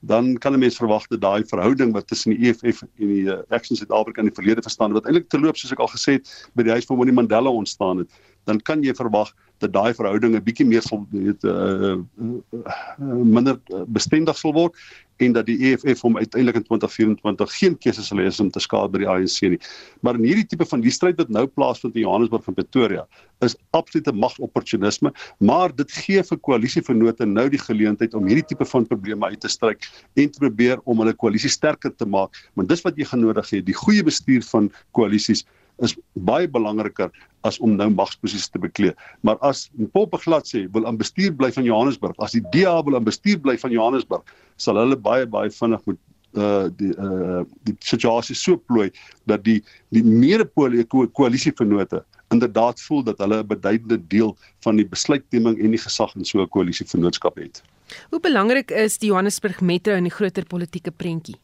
[0.00, 3.76] dan kan 'n mens verwag dat daai verhouding wat tussen die EFF en die Action
[3.76, 6.72] Suid-Afrika in die verlede verstaan wat eintlik terloop soos ek al gesê het by die
[6.72, 8.10] huis van Winnie Mandela ontstaan het,
[8.44, 13.60] dan kan jy verwag dat daai verhouding 'n bietjie meer sal weet uh, uh, minder
[13.86, 14.76] bestendig sal word
[15.20, 18.92] en dat die EFF hom uiteindelik in 2024 geen keuse sal hê om te skaad
[18.94, 19.60] by die ANC nie.
[20.00, 23.04] Maar in hierdie tipe van die stryd wat nou plaasvind in Johannesburg en Pretoria
[23.44, 28.88] is absolute magopportunisme, maar dit gee vir koalisievennote nou die geleentheid om hierdie tipe van
[28.88, 29.84] probleme uit te stryk
[30.16, 32.36] en te probeer om hulle koalisie sterker te maak.
[32.56, 35.44] Want dis wat jy genodig het, die goeie bestuur van koalisies
[35.78, 37.10] is baie belangriker
[37.42, 38.92] as om nou magsposisies te beklee.
[39.20, 42.96] Maar as Poppe glad sê wil aan bestuur bly van Johannesburg, as die DA wil
[42.96, 44.22] aan bestuur bly van Johannesburg,
[44.56, 45.98] sal hulle baie baie vinnig moet
[46.38, 48.90] uh die uh die situasie so plooi
[49.26, 55.58] dat die die medepole koalisievennote inderdaad voel dat hulle 'n beduidende deel van die besluitneming
[55.58, 57.62] en die gesag in so 'n koalisievennootskap het.
[58.10, 61.36] Hoe belangrik is die Johannesburg Metro in die groter politieke prentjie?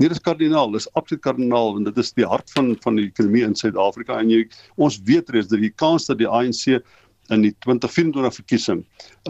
[0.00, 3.44] Nee, dis kardinaal, dis absoluut kardinaal want dit is die hart van van die ekonomie
[3.44, 4.18] in Suid-Afrika.
[4.18, 6.80] En jy ons weet reeds dat die kans dat die ANC
[7.30, 8.80] in die 2024 verkiesing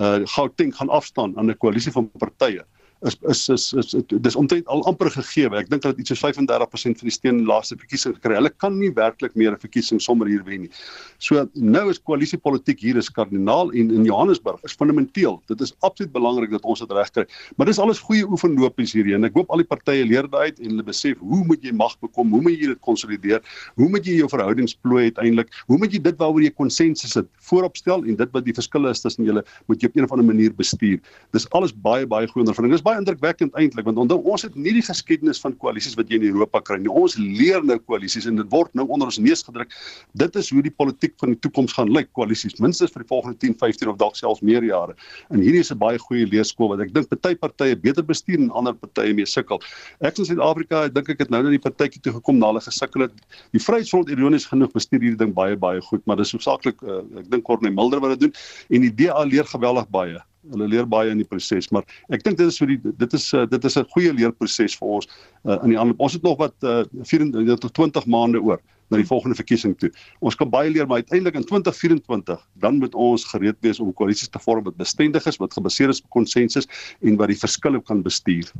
[0.01, 2.64] uh Gauteng gaan afstaan aan 'n koalisie van partye
[3.02, 5.50] is is is, is, is dis omtrent al amper gegee.
[5.58, 8.36] Ek dink dat iets so 35% van die steen in die laaste verkiesing gekry.
[8.38, 10.70] Hulle kan nie werklik meer 'n verkiesing sommer hier wen nie.
[11.18, 15.40] So nou is koalisiepolitiek hier is kardinaal en in Johannesburg is fundamenteel.
[15.48, 17.26] Dit is absoluut belangrik dat ons dit regkry.
[17.56, 20.60] Maar dis alles goeie oefenlopies hierdie en ek hoop al die partye leer dit uit
[20.60, 22.30] en hulle besef hoe moet jy mag bekom?
[22.30, 23.42] Hoe moet jy dit konsolideer?
[23.76, 25.48] Hoe moet jy jou verhoudings plooi uiteindelik?
[25.66, 29.00] Hoe moet jy dit waaroor jy konsensus het vooropstel en dit wat die verskille is
[29.00, 31.00] tussen julle moet jy op 'n of ander manier bestuur.
[31.32, 32.74] Dis alles baie baie goeie ondervinding.
[32.74, 36.20] Dis baie indrukwekkend eintlik want onthou ons het nie die geskiedenis van koalisies wat jy
[36.20, 36.90] in Europa kry nie.
[36.90, 39.72] Ons leer nou koalisies en dit word nou onder ons neus gedruk.
[40.18, 43.38] Dit is hoe die politiek van die toekoms gaan lyk, koalisies minstens vir die volgende
[43.38, 44.96] 10, 15 of dalk selfs meer jare.
[45.31, 48.50] En hierdie is 'n baie goeie leerskool wat ek dink party partye beter bestuur en
[48.50, 49.61] ander partye mee sukkel.
[50.00, 53.02] Ek in Suid-Afrika dink ek het nou net die partytjie toe gekom na hulle gesukkel
[53.02, 53.12] het.
[53.52, 57.31] Die Vryheidsfront ironies genoeg bestuur hierdie ding baie baie goed, maar dis hoofsaaklik uh, ek
[57.31, 58.35] dink Corneille Mulder wat dit doen
[58.70, 62.38] en die DA leer geweldig baie hulle leer baie in die proses maar ek dink
[62.40, 65.09] dit is so die dit is uh, dit is 'n goeie leerproses vir ons
[65.44, 66.00] uh, in die aanloop.
[66.00, 69.90] Ons het nog wat uh, 24 tot 20 maande oor na die volgende verkiesing toe.
[70.20, 74.28] Ons kan baie leer maar uiteindelik in 2024 dan moet ons gereed wees om koalisies
[74.28, 76.68] te vorm wat bestendig is wat gebaseer is op konsensus
[77.00, 78.50] en wat die verskille kan bestuur.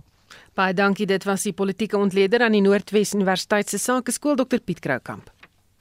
[0.55, 4.81] Baie dankie dit was die politieke ontleder aan die Noordwes Universiteit se Sakeskool Dr Piet
[4.81, 5.31] Kroukamp.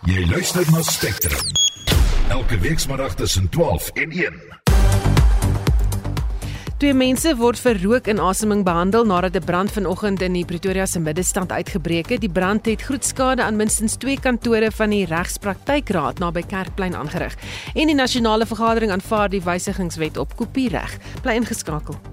[0.08, 1.62] Jy luister na Spectrum
[2.32, 4.61] elke week saterdag tussen 12 en 1
[6.82, 11.52] Twee mense word vir rookinasemming behandel nadat 'n brand vanoggend in die Pretoria se middelstand
[11.52, 12.22] uitgebreek het.
[12.22, 17.38] Die brand het groot skade aan minstens 2 kantore van die regspraktykraad naby Kerkplein aangerig.
[17.76, 20.98] En die nasionale vergadering aanvaar die wysigingswet op kopiereg.
[21.22, 22.11] Bly ingeskakel.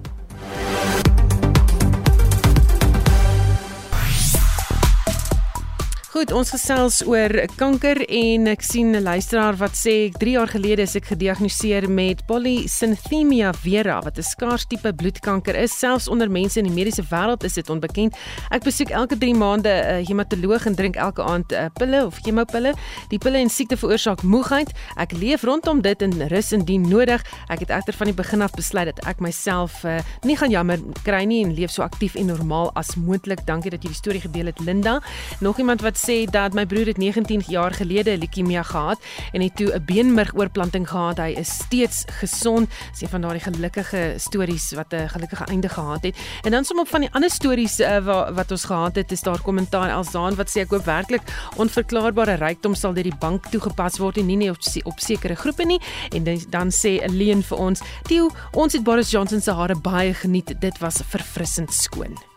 [6.19, 10.81] Goed, ons gesels oor kanker en ek sien 'n luisteraar wat sê 3 jaar gelede
[10.81, 15.71] is ek gediagnoseer met polycythemia vera wat 'n skaars tipe bloedkanker is.
[15.71, 18.17] Selfs onder mense in die mediese wêreld is dit onbekend.
[18.51, 22.19] Ek besoek elke 3 maande 'n hematoloog en drink elke aand 'n uh, pille of
[22.21, 22.73] chemopille.
[23.09, 24.71] Die pille en siekte veroorsaak moegheid.
[24.97, 27.23] Ek leef rondom dit en rus indien nodig.
[27.47, 30.79] Ek het egter van die begin af besluit dat ek myself uh, nie gaan jammer
[31.03, 33.45] kry nie en leef so aktief en normaal as moontlik.
[33.45, 35.01] Dankie dat jy die storie gedeel het, Linda.
[35.39, 38.99] Nog iemand wat sê dat my broer het 19 jaar gelede leukemie gehad
[39.31, 41.17] en het toe 'n beenmergoorplanting gehad.
[41.17, 42.69] Hy is steeds gesond.
[42.91, 46.17] Dis een van daardie gelukkige stories wat 'n gelukkige einde gehad het.
[46.41, 49.21] En dan som op van die ander stories uh, wat wat ons gehad het, is
[49.21, 51.21] daar kommentaar Elsaan wat sê ek hoop werklik
[51.55, 55.65] onverklaarbare rykdom sal deur die bank toegepas word en nie net op, op sekere groepe
[55.65, 55.81] nie.
[56.09, 60.13] En dan, sê 'n leen vir ons, "Tio, ons het Boris Johnson se hare baie
[60.13, 60.55] geniet.
[60.59, 62.28] Dit was verfrissend skoon."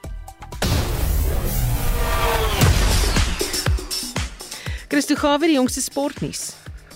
[4.92, 6.40] Christo Gawe die jongste sportnuus.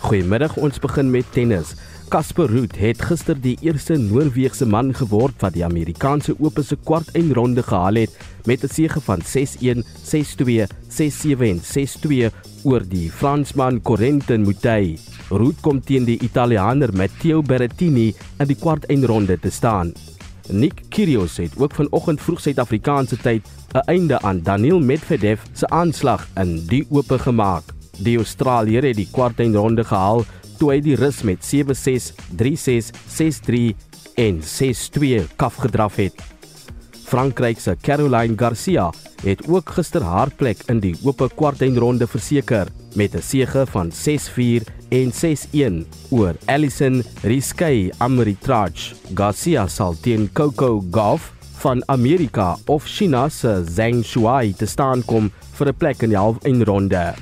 [0.02, 1.70] Goeiemiddag, ons begin met tennis.
[2.12, 7.62] Casper Ruud het gister die eerste Noorweegse man geword wat die Amerikaanse Ope se kwartfinale
[7.64, 12.28] gehaal het met 'n sege van 6-1, 6-2, 6-7 en 6-2
[12.64, 15.00] oor die Fransman Corentin Moutet.
[15.30, 19.94] Ruud kom teen die Italiaaner Matteo Berrettini in die kwartfinale te staan.
[20.50, 26.28] Nick Kyrgios het ook vanoggend vroeg Suid-Afrikaanse tyd 'n einde aan Daniil Medvedev se aanslag
[26.34, 27.75] in die Ope gemaak.
[27.98, 30.24] Die Australiër het die kwartfinale gehaal
[30.58, 33.74] toe hy die Rus met 7-6, 3-6, 6-3
[34.16, 36.16] en 6-2 kaf gedraf het.
[37.06, 38.90] Frankryk se Caroline Garcia
[39.22, 44.66] het ook gister haar plek in die oop kwartfinale verseker met 'n sege van 6-4
[44.90, 48.94] en 6-1 oor Alison Riskey Amritraj.
[49.14, 55.30] Garcia sal teen Coco Gauff van Amerika of China se Zhang Shuai te staan kom
[55.52, 57.14] vir 'n plek in die halfeindronde.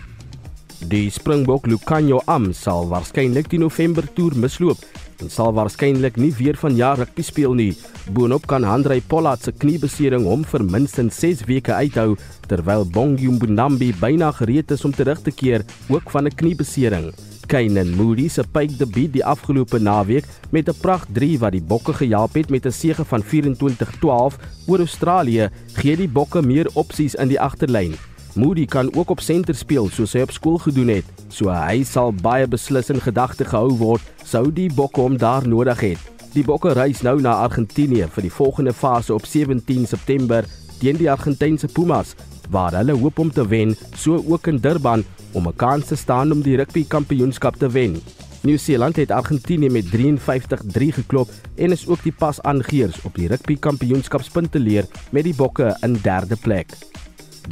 [0.88, 4.82] Die Springbok Lucanio Am sal waarskynlik die November toer misloop
[5.22, 7.70] en sal waarskynlik nie weer van jaar rugby speel nie.
[8.12, 12.18] Boonop kan Handrey Pollard se kniebesering hom vir minstens 6 weke uithou
[12.50, 17.14] terwyl Bongi Mbonambi byna gereed is om terug te keer ook van 'n kniebesering.
[17.46, 21.94] Kainan Moody se pype debuut die afgelope naweek met 'n pragt 3 wat die Bokke
[21.94, 27.28] gehelp het met 'n sege van 24-12 oor Australië, gee die Bokke meer opsies in
[27.28, 27.94] die agterlyn.
[28.34, 31.06] Moody kan ook op senter speel soos hy op skool gedoen het.
[31.30, 35.84] So hy sal baie beslis in gedagte gehou word sou die Bokke hom daar nodig
[35.84, 36.00] het.
[36.34, 40.48] Die Bokke reis nou na Argentinië vir die volgende fase op 17 September
[40.80, 42.16] teen die Argentynse Pumas
[42.50, 46.32] waar hulle hoop om te wen, so ook in Durban om 'n kans te staan
[46.32, 48.00] om die rugby kampioenskap te wen.
[48.42, 53.56] Nieu-Seeland het Argentinië met 53-3 geklop en is ook die pas aangeheers op die rugby
[53.58, 56.68] kampioenskapspunte leer met die Bokke in derde plek.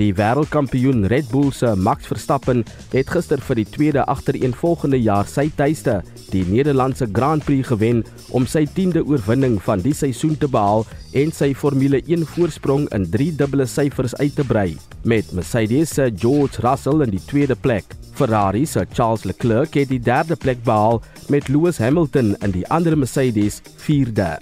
[0.00, 2.62] Die wêreldkampioen Red Bull se Max Verstappen
[2.94, 5.98] het gister vir die tweede agtereenvolgende jaar sy tuiste,
[6.32, 8.00] die Nederlandse Grand Prix gewen
[8.32, 10.86] om sy 10de oorwinning van die seisoen te behaal
[11.20, 14.70] en sy Formule 1 voorsprong in 3 dubbele syfers uit te brei,
[15.04, 17.92] met Mercedes se George Russell in die tweede plek.
[18.16, 22.96] Ferrari se Charles Leclerc het die derde plek behaal met Lewis Hamilton in die ander
[22.96, 24.38] Mercedes vierde.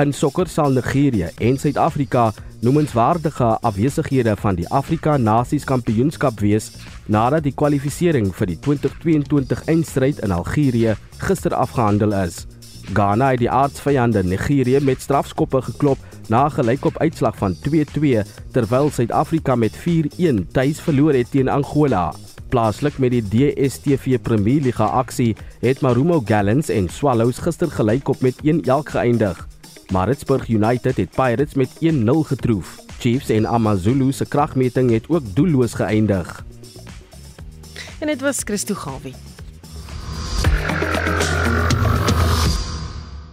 [0.00, 6.70] In sokker sal Nigerië en Suid-Afrika noemenswaardige afwesighede van die Afrika Nasies Kampioenskap wees
[7.08, 12.44] nadat die kwalifikasie vir die 2022 eindstryd in Algerië gister afgehandel is.
[12.92, 18.90] Ghana het die aardsvyande Nigerië met strafskoppe geklop na 'n gelykop uitslag van 2-2 terwyl
[18.90, 22.12] Suid-Afrika met 4-1 tuis verloor het teen Angola.
[22.48, 28.34] Plaaslik met die DStv Premier Liga aksie het Marumo Gallants en Swallows gister gelykop met
[28.42, 29.48] 1-1 geëindig.
[29.90, 32.78] Maritzburg United het Pirates met 1-0 getroof.
[32.98, 36.44] Chiefs en AmaZulu se kragmeting het ook doelloos geëindig.
[37.98, 39.14] En dit was Christo Gawie.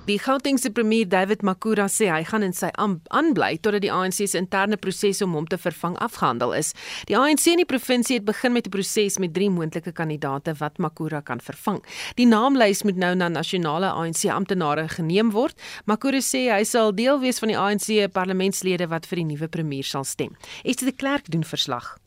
[0.07, 4.39] Die Gautengse premier David Makura sê hy gaan in sy aanbly totdat die ANC se
[4.39, 6.69] interne proses om hom te vervang afgehandel is.
[7.09, 10.77] Die ANC in die provinsie het begin met 'n proses met drie moontlike kandidaate wat
[10.79, 11.83] Makura kan vervang.
[12.15, 15.59] Die naamlys moet nou na nasionale ANC amptenare geneem word.
[15.85, 19.83] Makura sê hy sal deel wees van die ANC parlementslede wat vir die nuwe premier
[19.83, 20.37] sal stem.
[20.63, 21.97] Esther de Klerk doen verslag.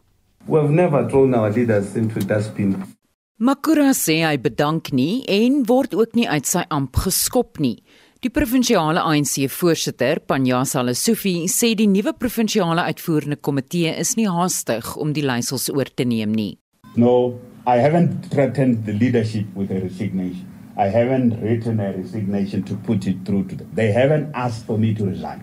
[0.46, 2.99] We've never thrown our leaders into dustbin.
[3.40, 7.78] Makura sê hy bedank nie en word ook nie uit sy amp geskop nie.
[8.20, 15.14] Die provinsiale ANC-voorsitter, Panyasa Lesufi, sê die nuwe provinsiale uitvoerende komitee is nie haastig om
[15.16, 16.58] die leiersels oor te neem nie.
[17.00, 20.44] No, I haven't threatened the leadership with a resignation.
[20.76, 23.72] I haven't written a resignation to put it through to them.
[23.72, 25.40] They haven't asked for me to resign.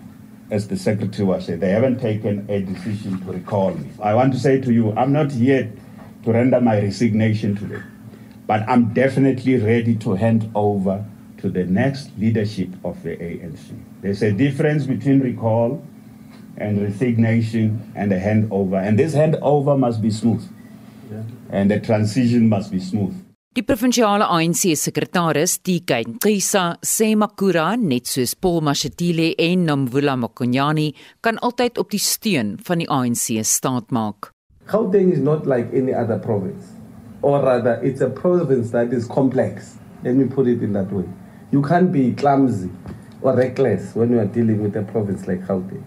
[0.52, 3.90] As the secretary was saying, they haven't taken a decision to recall me.
[3.98, 5.66] I want to say to you, I'm not here
[6.24, 7.82] to render my resignation today,
[8.46, 11.04] but I'm definitely ready to hand over
[11.38, 13.72] to the next leadership of the ANC.
[14.02, 15.82] There's a difference between recall
[16.56, 20.42] and resignation and a handover, and this handover must be smooth,
[21.10, 21.22] yeah.
[21.50, 23.14] and the transition must be smooth.
[23.58, 30.92] Die provinsiale ANC sekretaris, TK Nkisa, sê Makura, net soos Paul Mashatile en Nomvula Mokonyane,
[31.24, 34.30] kan altyd op die steun van die ANC staat maak.
[34.68, 36.72] Gauteng is not like any other province,
[37.22, 39.78] or rather, it's a province that is complex.
[40.04, 41.08] Let me put it in that way.
[41.50, 42.70] You can't be clumsy
[43.22, 45.82] or reckless when you are dealing with a province like Gauteng.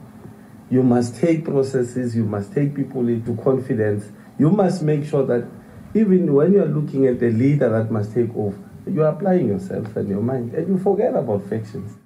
[0.72, 4.06] You must take processes, you must take people into confidence.
[4.40, 5.46] You must make sure that
[5.94, 8.56] even when you are looking at the leader that must take off,
[8.88, 12.01] you are applying yourself and your mind and you forget about factions.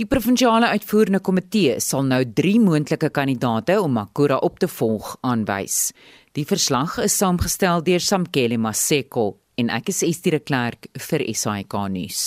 [0.00, 5.90] Die provinsiale uitvoerende komitee sal nou 3 moontlike kandidaate om Makura op te volg aanwys.
[6.32, 9.26] Die verslag is saamgestel deur Samkele Maseko
[9.60, 12.22] en ek is Estie de Klerk vir SAK nuus.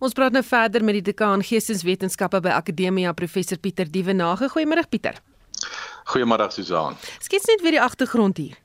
[0.00, 4.48] Ons praat nou verder met die dekaan Geesteswetenskappe by Akademia Professor Pieter Dievenage.
[4.56, 5.20] Goeiemôre Pieter.
[6.08, 6.96] Goeiemôre Susan.
[7.20, 8.56] Skets net weer die agtergrond hier.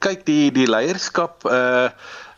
[0.00, 1.92] Kyk die die leierskap uh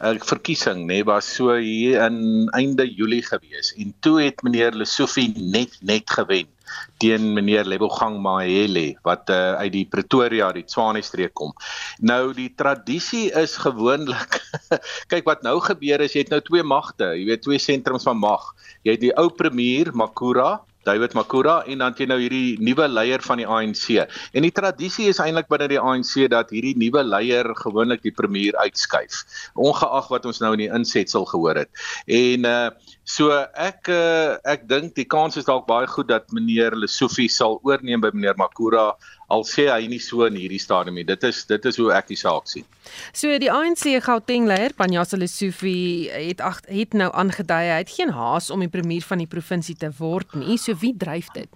[0.05, 4.77] uh verkiesing nê nee, was so hier in einde Julie gewees en toe het meneer
[4.77, 6.51] Lesofie net net gewen
[6.99, 11.53] teen meneer Lebogang Mahele wat uh, uit die Pretoria die Tshwane streek kom.
[11.99, 14.41] Nou die tradisie is gewoonlik
[15.13, 18.21] kyk wat nou gebeur is jy het nou twee magte, jy weet twee sentrums van
[18.21, 18.53] mag.
[18.87, 23.23] Jy het die ou premier Makura David Makura en dan jy nou hierdie nuwe leier
[23.25, 23.87] van die ANC.
[24.33, 28.57] En die tradisie is eintlik binne die ANC dat hierdie nuwe leier gewoonlik die premier
[28.65, 29.25] uitskuif,
[29.55, 31.73] ongeag wat ons nou in die insetsel gehoor het.
[32.07, 32.69] En uh
[33.05, 33.29] so
[33.61, 38.01] ek uh, ek dink die kans is dalk baie goed dat meneer Lesofie sal oorneem
[38.01, 38.95] by meneer Makura
[39.33, 41.07] al sê hy nie so in hierdie stadium nie.
[41.09, 42.67] Dit is dit is hoe ek die saak sien.
[43.13, 48.15] So die ANC Gauteng leier Panjasa Lesufi het ag het nou aangedui hy het geen
[48.15, 50.59] haas om die premier van die provinsie te word nie.
[50.61, 51.51] So wie dryf dit?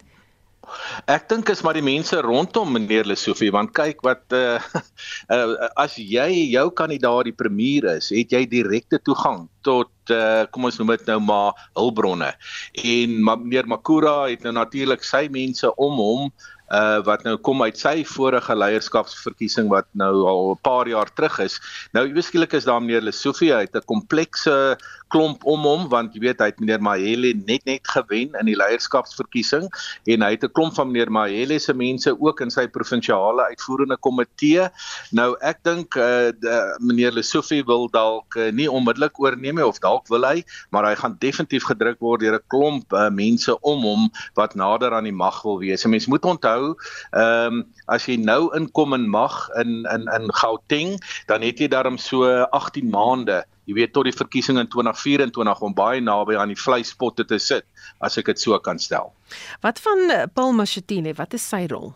[1.08, 4.58] Ek dink is maar die mense rondom meneer Lesofie want kyk wat uh,
[5.32, 10.68] uh as jy jou kandidaat die premier is, het jy direkte toegang tot uh kom
[10.68, 12.30] ons noem dit nou maar hulpbronne.
[12.84, 16.30] En meneer Makura het nou natuurlik sy mense om hom
[16.68, 21.38] uh wat nou kom uit sy vorige leierskapsverkiesing wat nou al 'n paar jaar terug
[21.38, 21.60] is.
[21.92, 24.76] Nou eweskielik is daar meneer Lesofie uit 'n komplekse
[25.08, 28.56] klomp om hom want jy weet hy het meneer Mahele net net gewen in die
[28.56, 29.68] leierskapsverkiesing
[30.04, 33.96] en hy het 'n klomp van meneer Mahele se mense ook in sy provinsiale uitvoerende
[33.96, 34.68] komitee.
[35.12, 36.32] Nou ek dink uh
[36.80, 40.94] meneer Lesofie wil dalk uh, nie onmiddellik oorneem nie of dalk wil hy, maar hy
[40.94, 45.12] gaan definitief gedruk word deur 'n klomp uh, mense om hom wat nader aan die
[45.12, 45.86] mag wil wees.
[45.86, 46.76] Mens moet onthou onthou,
[47.10, 51.68] ehm um, as jy nou inkom in mag in in in Gauteng, dan het jy
[51.68, 56.52] daarom so 18 maande, jy weet tot die verkiesing in 2024 om baie naby aan
[56.52, 57.64] die vleispotte te sit,
[58.00, 59.12] as ek dit so kan stel.
[59.62, 61.94] Wat van eh, Paul Mashatile, wat is sy rol?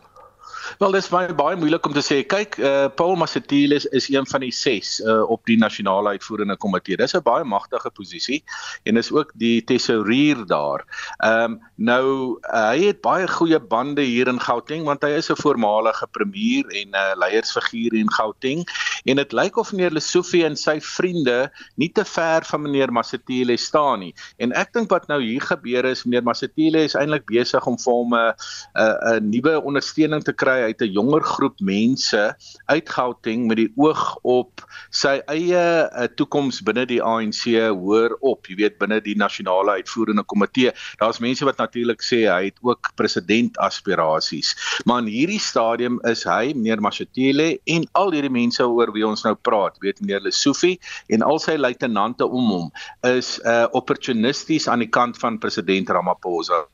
[0.78, 2.20] Wel dis baie baie moeilik om te sê.
[2.26, 6.14] Kyk, uh, Paul Masatile is, is een van die 6 uh, eh, op die nasionale
[6.16, 6.96] uitvoerende komitee.
[6.96, 8.42] Dis 'n baie magtige posisie
[8.84, 10.84] en is ook die tesourier daar.
[11.18, 15.30] Ehm um, nou uh, hy het baie goeie bande hier in Gauteng want hy is
[15.30, 18.64] 'n voormalige premier en 'n uh, leiersfiguur in Gauteng
[19.04, 23.56] en dit lyk of meneer Lesofie en sy vriende nie te ver van meneer Masatile
[23.56, 24.14] staan nie.
[24.38, 27.92] En ek dink wat nou hier gebeur is meneer Masatile is eintlik besig om vir
[27.92, 28.34] hom 'n
[28.74, 32.36] 'n nuwe ondersteuning te kry uit 'n jonger groep mense
[32.66, 38.46] uit Gauteng met die oog op sy eie uh, toekoms binne die ANC hoor op,
[38.46, 40.72] jy weet binne die nasionale uitvoerende komitee.
[40.98, 44.54] Daar's mense wat natuurlik sê hy het ook president aspirasies.
[44.84, 49.24] Maar in hierdie stadium is hy meneer Mashatile en al hierdie mense oor wie ons
[49.24, 50.78] nou praat, weet meneer Lesofie
[51.08, 52.70] en al sy luitenante om hom
[53.08, 56.66] is uh opportunisties aan die kant van president Ramaphosa.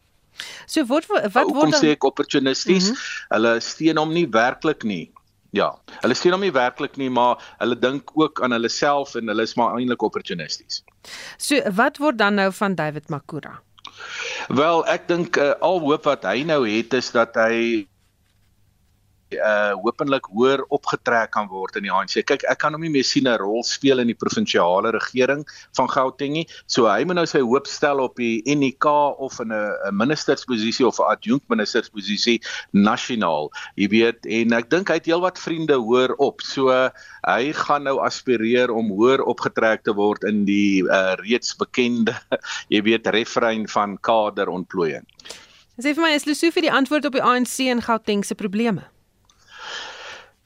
[0.67, 2.91] So wat wat word dan sê ek opportunisties?
[2.91, 3.37] Mm -hmm.
[3.37, 5.11] Hulle steun hom nie werklik nie.
[5.57, 5.71] Ja,
[6.03, 9.43] hulle steun hom nie werklik nie, maar hulle dink ook aan hulle self en hulle
[9.43, 10.83] is maar eintlik opportunisties.
[11.37, 13.61] So wat word dan nou van David Makura?
[14.49, 17.89] Wel, ek dink uh, al hoop wat hy nou het is dat hy
[19.37, 22.23] uh hopelik hoër opgetrek kan word in die ANC.
[22.27, 25.45] Kyk, ek kan hom nie meer sien 'n rol speel in die provinsiale regering
[25.77, 26.47] van Gauteng nie.
[26.67, 28.87] So hy moet nou sy hoop stel op die NK
[29.19, 32.41] of in 'n ministersposisie of 'n adjunkt ministersposisie
[32.73, 33.51] nasionaal.
[33.77, 36.41] Jy weet, en ek dink hy het heelwat vriende hoër op.
[36.43, 36.91] So uh,
[37.27, 42.15] hy gaan nou aspireer om hoër opgetrek te word in die uh, reeds bekende
[42.75, 45.07] jy weet refrein van kaderontplooiing.
[45.79, 48.89] Sê vir my, is Lesofie die antwoord op die ANC en Gauteng se probleme?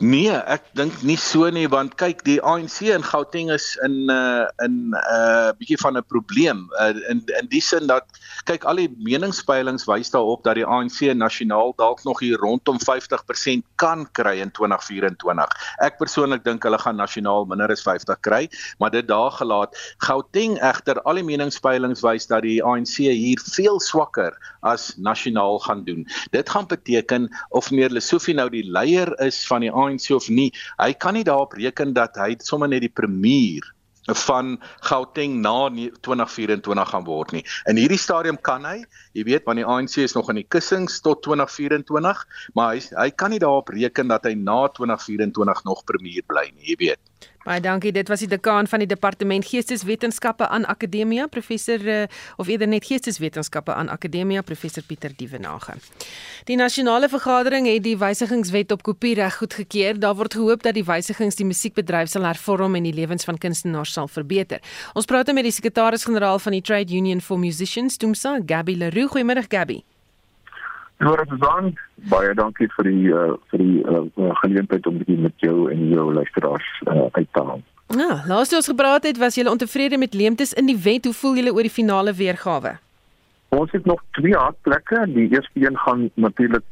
[0.03, 4.11] Nee, ek dink nie so nie want kyk die ANC in Gauteng is in 'n
[4.11, 8.03] uh, in 'n uh, bietjie van 'n probleem uh, in in die sin dat
[8.50, 13.62] kyk al die meningspeilings wys daarop dat die ANC nasionaal dalk nog hier rondom 50%
[13.76, 15.46] kan kry in 2024.
[15.78, 18.50] Ek persoonlik dink hulle gaan nasionaal minder as 50 kry,
[18.80, 19.70] maar dit daar gelaat.
[20.03, 25.84] Gauteng egter al die meningspeilings wys dat die ANC hier veel swakker as nasionaal gaan
[25.84, 26.07] doen.
[26.34, 30.28] Dit gaan beteken of meneer Lesofie nou die leier is van die ANC ANC of
[30.32, 30.51] nie.
[30.80, 33.68] Hy kan nie daarop reken dat hy sommer net die premier
[34.11, 37.45] van Gauteng na 2024 gaan word nie.
[37.70, 38.82] In hierdie stadium kan hy,
[39.14, 42.26] jy weet, want die ANC is nog in die kussings tot 2024,
[42.59, 46.72] maar hy hy kan nie daarop reken dat hy na 2024 nog premier bly nie,
[46.72, 47.11] jy weet.
[47.43, 47.90] Baie dankie.
[47.93, 52.05] Dit was die dekaan van die departement Geesteswetenskappe aan Akademia, professor uh,
[52.36, 55.74] of eerder net Geesteswetenskappe aan Akademia, professor Pieter Dievenage.
[56.45, 59.99] Die nasionale vergadering het die wysigingswet op kopiereg goedgekeur.
[59.99, 63.93] Daar word gehoop dat die wysigings die musiekbedryf sal hervorm en die lewens van kunstenaars
[63.93, 64.62] sal verbeter.
[64.95, 69.11] Ons praat nou met die sekretaris-generaal van die Trade Union for Musicians, Dumsa Gabby Leroux.
[69.11, 69.82] Goeiemiddag Gabby.
[71.03, 71.72] Goeiemôre Susan.
[72.11, 76.05] Baie dankie vir die uh, vir die uh, geleentheid om bietjie met jou en jou
[76.14, 77.62] luisteraars uh, uit te haal.
[77.92, 81.05] Ja, laas ons gepraat het, was julle ontevrede met leemtes in die wet.
[81.05, 82.76] Hoe voel julle oor die finale weergawe?
[83.53, 85.03] Ons het nog twee hartplekke.
[85.12, 86.71] Die eerste een gaan natuurlik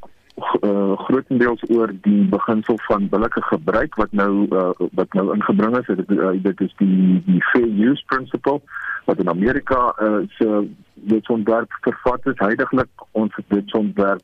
[0.61, 5.86] uh, grootendeels oor die beginsel van billike gebruik wat nou uh, wat nou ingebring is.
[5.86, 8.61] Dit, uh, dit is die die fair use principle
[9.05, 10.68] wat in Amerika uh, se
[11.11, 14.22] wetsontwerp vervat is heidaglik ons wetsontwerp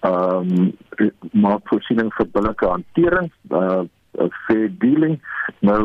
[0.00, 0.70] ehm um,
[1.44, 3.82] maak voorsiening vir billike hantering uh
[4.46, 5.18] fair dealing
[5.60, 5.82] nou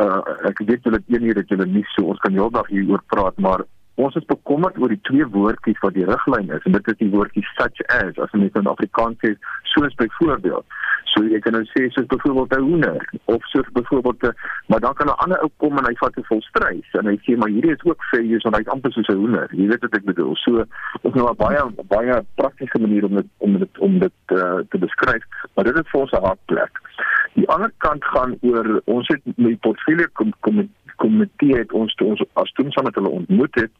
[0.00, 3.38] uh, ek weet julle een hier dat julle nie so ons kan heeldag hieroor praat
[3.46, 3.64] maar
[3.96, 7.08] Ons is bekommerd oor die twee woordjies wat die riglyn is en dit is die
[7.14, 9.30] woordjie such as as mense in Afrikaans sê
[9.72, 10.66] soos byvoorbeeld.
[11.12, 14.36] So jy kan nou sê soos byvoorbeeld 'n hoender of soos byvoorbeeld
[14.68, 17.38] maar dan kan 'n ander ou kom en hy vat 'n volstrys en hy sê
[17.38, 19.48] maar hierdie is ook fair use want hy's amper soos 'n hoender.
[19.52, 20.36] Jy weet wat ek bedoel.
[20.36, 20.60] So
[21.02, 24.78] is nou 'n baie baie praktiese manier om dit om dit om dit uh, te
[24.78, 25.24] beskryf,
[25.54, 26.80] maar dit is vir ons 'n hartplek.
[27.34, 31.94] Die ander kant gaan oor ons het met die portfolio kom kom komitee het ons
[31.94, 33.72] toe ons as toe ons met hulle ontmoet het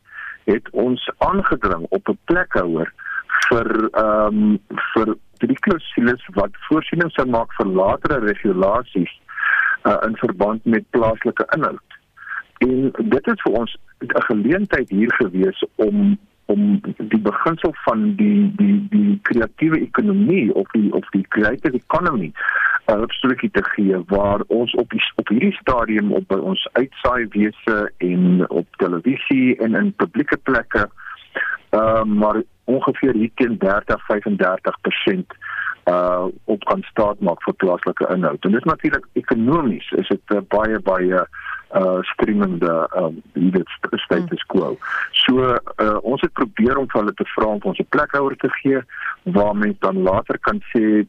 [0.47, 2.93] het ons aangedring op 'n plekhouer
[3.49, 4.59] vir ehm um,
[4.95, 5.17] vir
[5.53, 9.13] die klausules wat voorsiening sou maak vir latere regulasies
[9.85, 11.99] uh, in verband met plaaslike inhoud.
[12.59, 18.53] En dit is vir ons 'n geleentheid hier gewees om om die beginsel van die
[18.57, 22.33] die die kreatiewe ekonomie of die of die creative economy
[22.87, 26.69] 'n uh, stukkie te gee waar ons op die, op hierdie stadium op by ons
[26.73, 30.89] uitsaai wese en op televisie en in publieke plekke
[31.71, 35.39] uh, maar ongeveer hier teen 30 35%
[35.87, 38.45] uh op kan staat maak vir plaaslike inhoud.
[38.45, 41.21] En dit natuurlik ekonomies is dit uh, baie baie
[41.81, 44.77] uh streamende um dit status quo.
[45.11, 48.51] So uh ons het probeer om vir hulle te vra om ons 'n plekhouer te
[48.59, 48.81] gee
[49.23, 51.07] waar mense dan later kan sê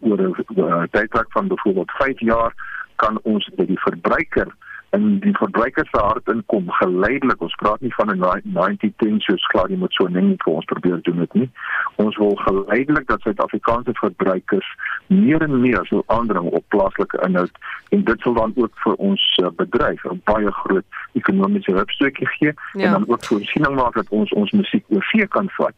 [0.00, 2.52] oor 'n uh, tydperk van byvoorbeeld 5 jaar
[2.96, 4.48] kan ons by die verbruiker
[4.94, 7.40] in die verbruiker se hart inkom geleidelik.
[7.42, 11.02] Ons praat nie van 'n 90-10 soos glad jy moet so ding vir ons probeer
[11.02, 11.50] doen dit nie.
[11.96, 14.68] Ons wil geleidelik dat Suid-Afrikaanse verbruikers
[15.06, 17.50] meer en meer sou aandring op plaaslike inhoud
[17.88, 22.52] en dit sal dan ook vir ons uh, bedryf 'n baie groot ekonomiese hupstootjie gee
[22.72, 22.84] ja.
[22.84, 25.74] en dan ook voorsiening maak dat ons ons musiek oor see kan vat.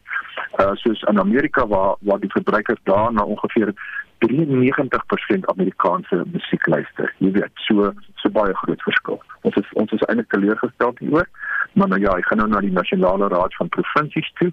[0.60, 3.72] Uh soos in Amerika waar waar die verbruikers daar na ongeveer
[4.18, 7.12] 93% Amerikaanse musiek luister.
[7.18, 9.20] Jy weet, so so baie groot verskil.
[9.48, 11.28] Ons is ons is eintlik teleurgestel hieroor,
[11.74, 14.52] maar nou ja, ek gaan nou na die nasionale raad van provinsies toe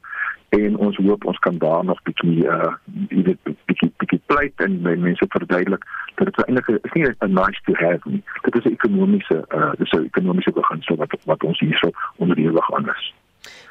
[0.58, 2.74] en ons hoop ons kan daar nog bietjie uh
[3.10, 5.88] jy weet bietjie bietjie pleit en mense verduidelik
[6.20, 8.24] dat dit eintlik is nie 'n nice to have nie.
[8.44, 12.52] Dit is 'n ekonomiese uh dis 'n ekonomiese beginsel wat wat ons hierso onder die
[12.52, 13.14] lig aan is.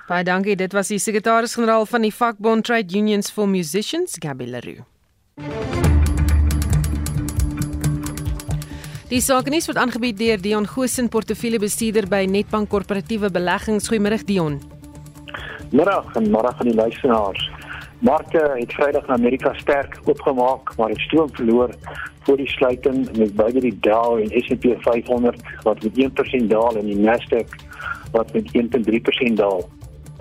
[0.09, 0.57] Baie dankie.
[0.57, 4.91] Dit was die sekretaris-generaal van die vakbond Trade Unions for Musicians, Gabby Leroux.
[9.12, 13.90] Die sakenis word aangebied deur Dion Gosen, portefeuljebestuurder by Netbank Korporatiewe Beleggings.
[13.90, 14.57] Goeiemôre Dion.
[15.68, 17.43] Middag en môre aan die luisteraars.
[18.01, 21.74] Markte het Vrydag in Amerika sterk oopgemaak, maar het stroom verloor
[22.24, 26.01] voor die sluiting met beide die Dow en S&P 500 wat met
[26.43, 27.53] 1% daal en die Nasdaq
[28.16, 29.68] wat met 1.3% daal.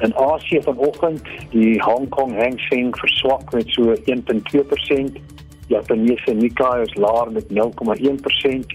[0.01, 5.19] In Asië vanoggend, die Hong Kong Hang Seng verswak met so 1.2%.
[5.67, 8.65] Japaneese Nikkei is laer met 0.1%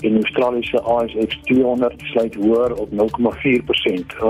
[0.00, 4.20] en Australiese ASX 200 sluit hoër op 0.4%.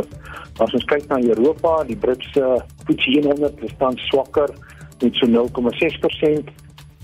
[0.59, 4.55] As ons kyk na Europa, die Britse FTSE 100 staan swakker
[5.03, 6.51] met so 0.6%.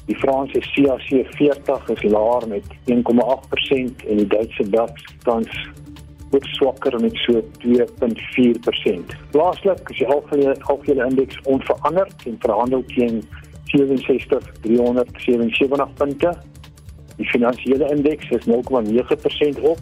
[0.07, 5.45] Die Franse CAC 40 is laer met 1.8% en die Duitse DAX staan
[6.37, 7.71] ook swakker met so 2.4%.
[9.31, 13.23] Laaslik is die algehele indeks onveranderd en verhandel teen
[13.65, 16.33] 67377 punte.
[17.17, 19.79] Die finansiële indeks is 0,9% op.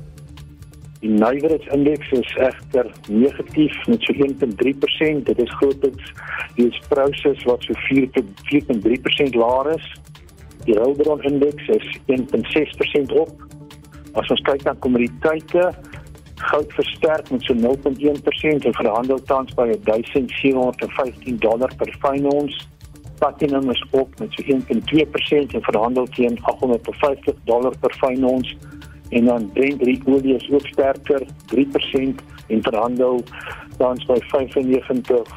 [1.04, 5.22] Die nywerheidsindeks is egter negatief met so 1.3%.
[5.22, 6.12] Dit is grootliks
[6.54, 9.92] die Sprouses wat so 4.4.3% laer is.
[10.64, 13.30] Die Hulbron indeks is 1.6% op.
[14.14, 15.74] As ons kyk na kommoditeite,
[16.34, 22.68] goud versterk met so 0.1% en verhandel tans by 1715 dollar per fyn ons
[23.18, 28.56] platinum is op met so 1.2% en verhandel teen 850 dollar per fyn ons
[29.08, 33.22] en dan Brent olie is ook sterker 3% en verhandel
[33.76, 35.28] tans by 95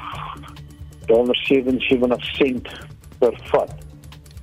[1.05, 2.67] dollar 77 sent
[3.19, 3.71] per vat.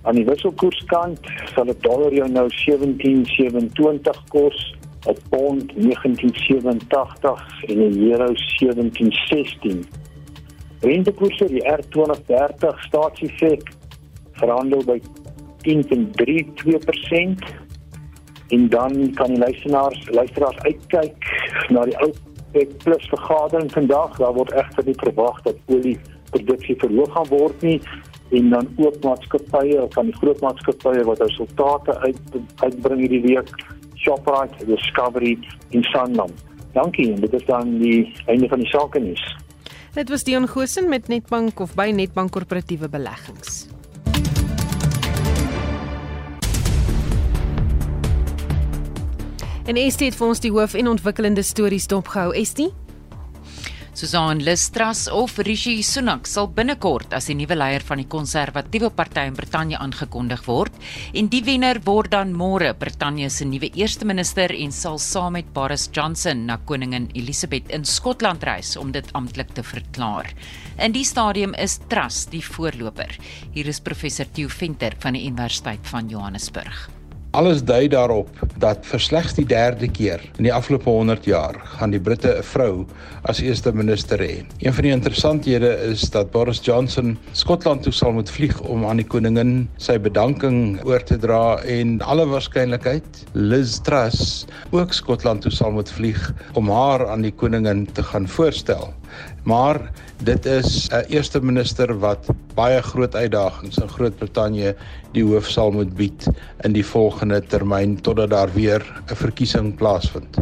[0.05, 4.75] Aan die wisselkoerskant sal 'n dollar jou nou 17.27 kos,
[5.07, 9.85] 'n pond 19.87 en 'n euro 17.16.
[10.81, 13.63] Rentekoerse die R2030 staatsiefek
[14.33, 15.01] verhandel by
[15.65, 17.45] 10.32%
[18.49, 21.17] en dan kan die luisteraars luisteraars uitkyk
[21.69, 24.17] na die OPEC plus vergadering vandag.
[24.17, 25.99] Daar word egter nie verwag dat olie
[26.31, 27.81] produksie verhoog gaan word nie.
[28.31, 32.21] En dan ook maatskappye van die groot maatskappye wat resultate uit
[32.57, 33.51] uitbring hierdie week
[34.05, 35.39] Shoprite, Discovery
[35.71, 36.31] en Sanlam.
[36.73, 39.25] Dankie en dit is dan die einde van die sake nuus.
[39.95, 43.69] Dit was Dion Gosen met Netbank of by Netbank Korporatiewe Beleggings.
[49.65, 52.35] En Estie het vir ons die hoof en ontwikkelende stories dopgehou.
[52.37, 52.73] Estie
[53.95, 59.23] Susan Listras of Rishi Sunak sal binnekort as die nuwe leier van die konservatiewe party
[59.29, 60.75] in Brittanje aangekondig word
[61.15, 65.53] en die wenner word dan môre Brittanje se nuwe eerste minister en sal saam met
[65.55, 70.27] Boris Johnson na koningin Elizabeth in Skotland reis om dit amptelik te verklaar.
[70.83, 73.15] In die stadium is Truss die voorloper.
[73.55, 76.89] Hier is professor Theo Venter van die Universiteit van Johannesburg.
[77.35, 78.29] Alles dui daarop
[78.63, 82.45] dat vir slegs die derde keer in die afgelope 100 jaar gaan die Britte 'n
[82.47, 82.87] vrou
[83.27, 84.47] as eerste minister hê.
[84.63, 89.03] Een van die interessanthede is dat Boris Johnson Skotland toe sal moet vlieg om aan
[89.03, 95.53] die koningin sy bedanking oor te dra en alle waarskynlikheid Liz Truss ook Skotland toe
[95.53, 98.95] sal moet vlieg om haar aan die koningin te gaan voorstel.
[99.45, 99.91] Maar
[100.23, 104.77] dit is 'n eerste minister wat baie groot uitdagings in Groot-Brittanje
[105.13, 106.27] die hoof sal moet bied
[106.63, 110.39] in die volgende termyn totdat daar weer 'n verkiesing plaasvind.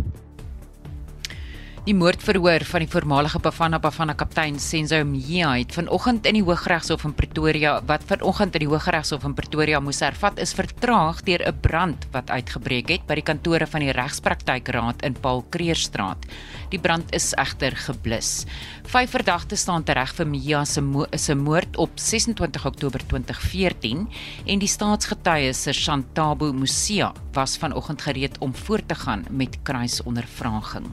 [1.83, 7.03] Die moordverhoor van die voormalige Bafana Bafana kaptein Senzo Mjia het vanoggend in die Hooggeregshof
[7.09, 11.59] in Pretoria wat vanoggend in die Hooggeregshof in Pretoria moes hervat is vertraag deur 'n
[11.61, 16.23] brand wat uitgebreek het by die kantore van die Regspraktykraad in Paul Kreerstraat.
[16.71, 18.47] Die brand is egter geblus.
[18.87, 24.09] Vyf verdagtes staan tereg vir Mjia se mo se moord op 26 Oktober 2014
[24.47, 30.87] en die staatsgetuie se Shantabo Musia was vanoggend gereed om voort te gaan met kruisondervraging.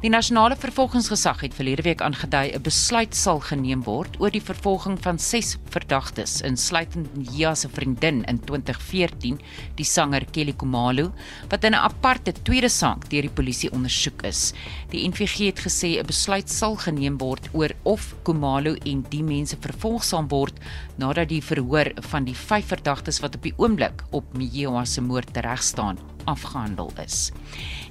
[0.00, 4.96] Die nasionale vervolgingsgesag het verlede week aangedui 'n besluit sal geneem word oor die vervolging
[5.02, 9.40] van 6 verdagtes insluitend Nia se vriendin in 2014,
[9.74, 11.12] die sanger Kelly Komalo,
[11.48, 14.52] wat in 'n aparte tweede saak deur die polisie ondersoek is.
[14.90, 19.56] Die NVG het gesê 'n besluit sal geneem word oor of Komalo en die mense
[19.60, 20.54] vervolg sal word
[20.96, 25.36] nadat die verhoor van die 5 verdagtes wat op die oomblik op Mia se moord
[25.36, 27.30] reg staan afgehandel is.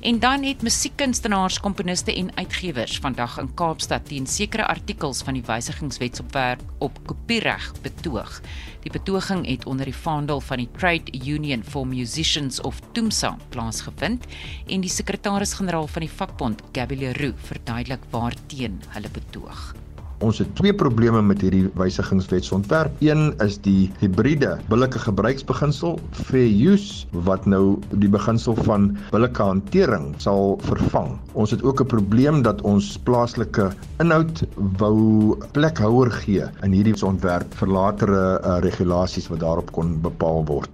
[0.01, 5.43] En dan het musiekkunstenaars, komponiste en uitgewers vandag in Kaapstad teen sekere artikels van die
[5.45, 8.41] wysigingswetsontwerp op kopiereg betoog.
[8.79, 14.25] Die betoging het onder die vaandel van die Trade Union for Musicians of TUMSA plaasgevind
[14.67, 19.73] en die sekretaris-generaal van die vakbond, Gabby Leroux, verduidelik waarteen hulle betoog.
[20.19, 22.97] Ons het twee probleme met hierdie wysigingswetsontwerp.
[23.05, 25.95] Een is die hibriede billike gebruiksbeginsel
[26.27, 31.13] fair use wat nou die beginsel van billike hantering sal vervang.
[31.39, 33.71] Ons het ook 'n probleem dat ons plaaslike
[34.03, 34.43] inhoud
[34.83, 40.69] wou plekhouer gee in hierdie ontwerp vir latere uh, regulasies wat daarop kon bepaal word.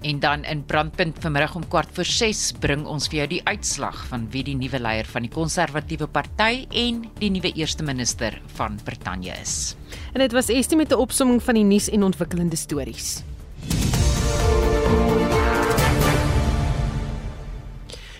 [0.00, 4.04] En dan in Brandpunt vanmiddag om kwart voor 6 bring ons vir jou die uitslag
[4.06, 8.78] van wie die nuwe leier van die Konservatiewe Party en die nuwe eerste minister van
[8.84, 9.74] Brittanje is.
[10.14, 13.22] En dit was Estie met 'n opsomming van die nuus en ontwikkelende stories.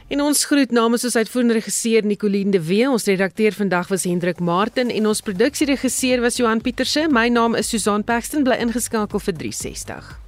[0.09, 4.41] En ons groet namens ons uitvoerende regisseur Nicoline de Wee, ons redakteur vandag was Hendrik
[4.41, 7.07] Martin en ons produksieregisseur was Johan Pieterse.
[7.11, 10.28] My naam is Susan Paxton, bly ingeskakel vir 360.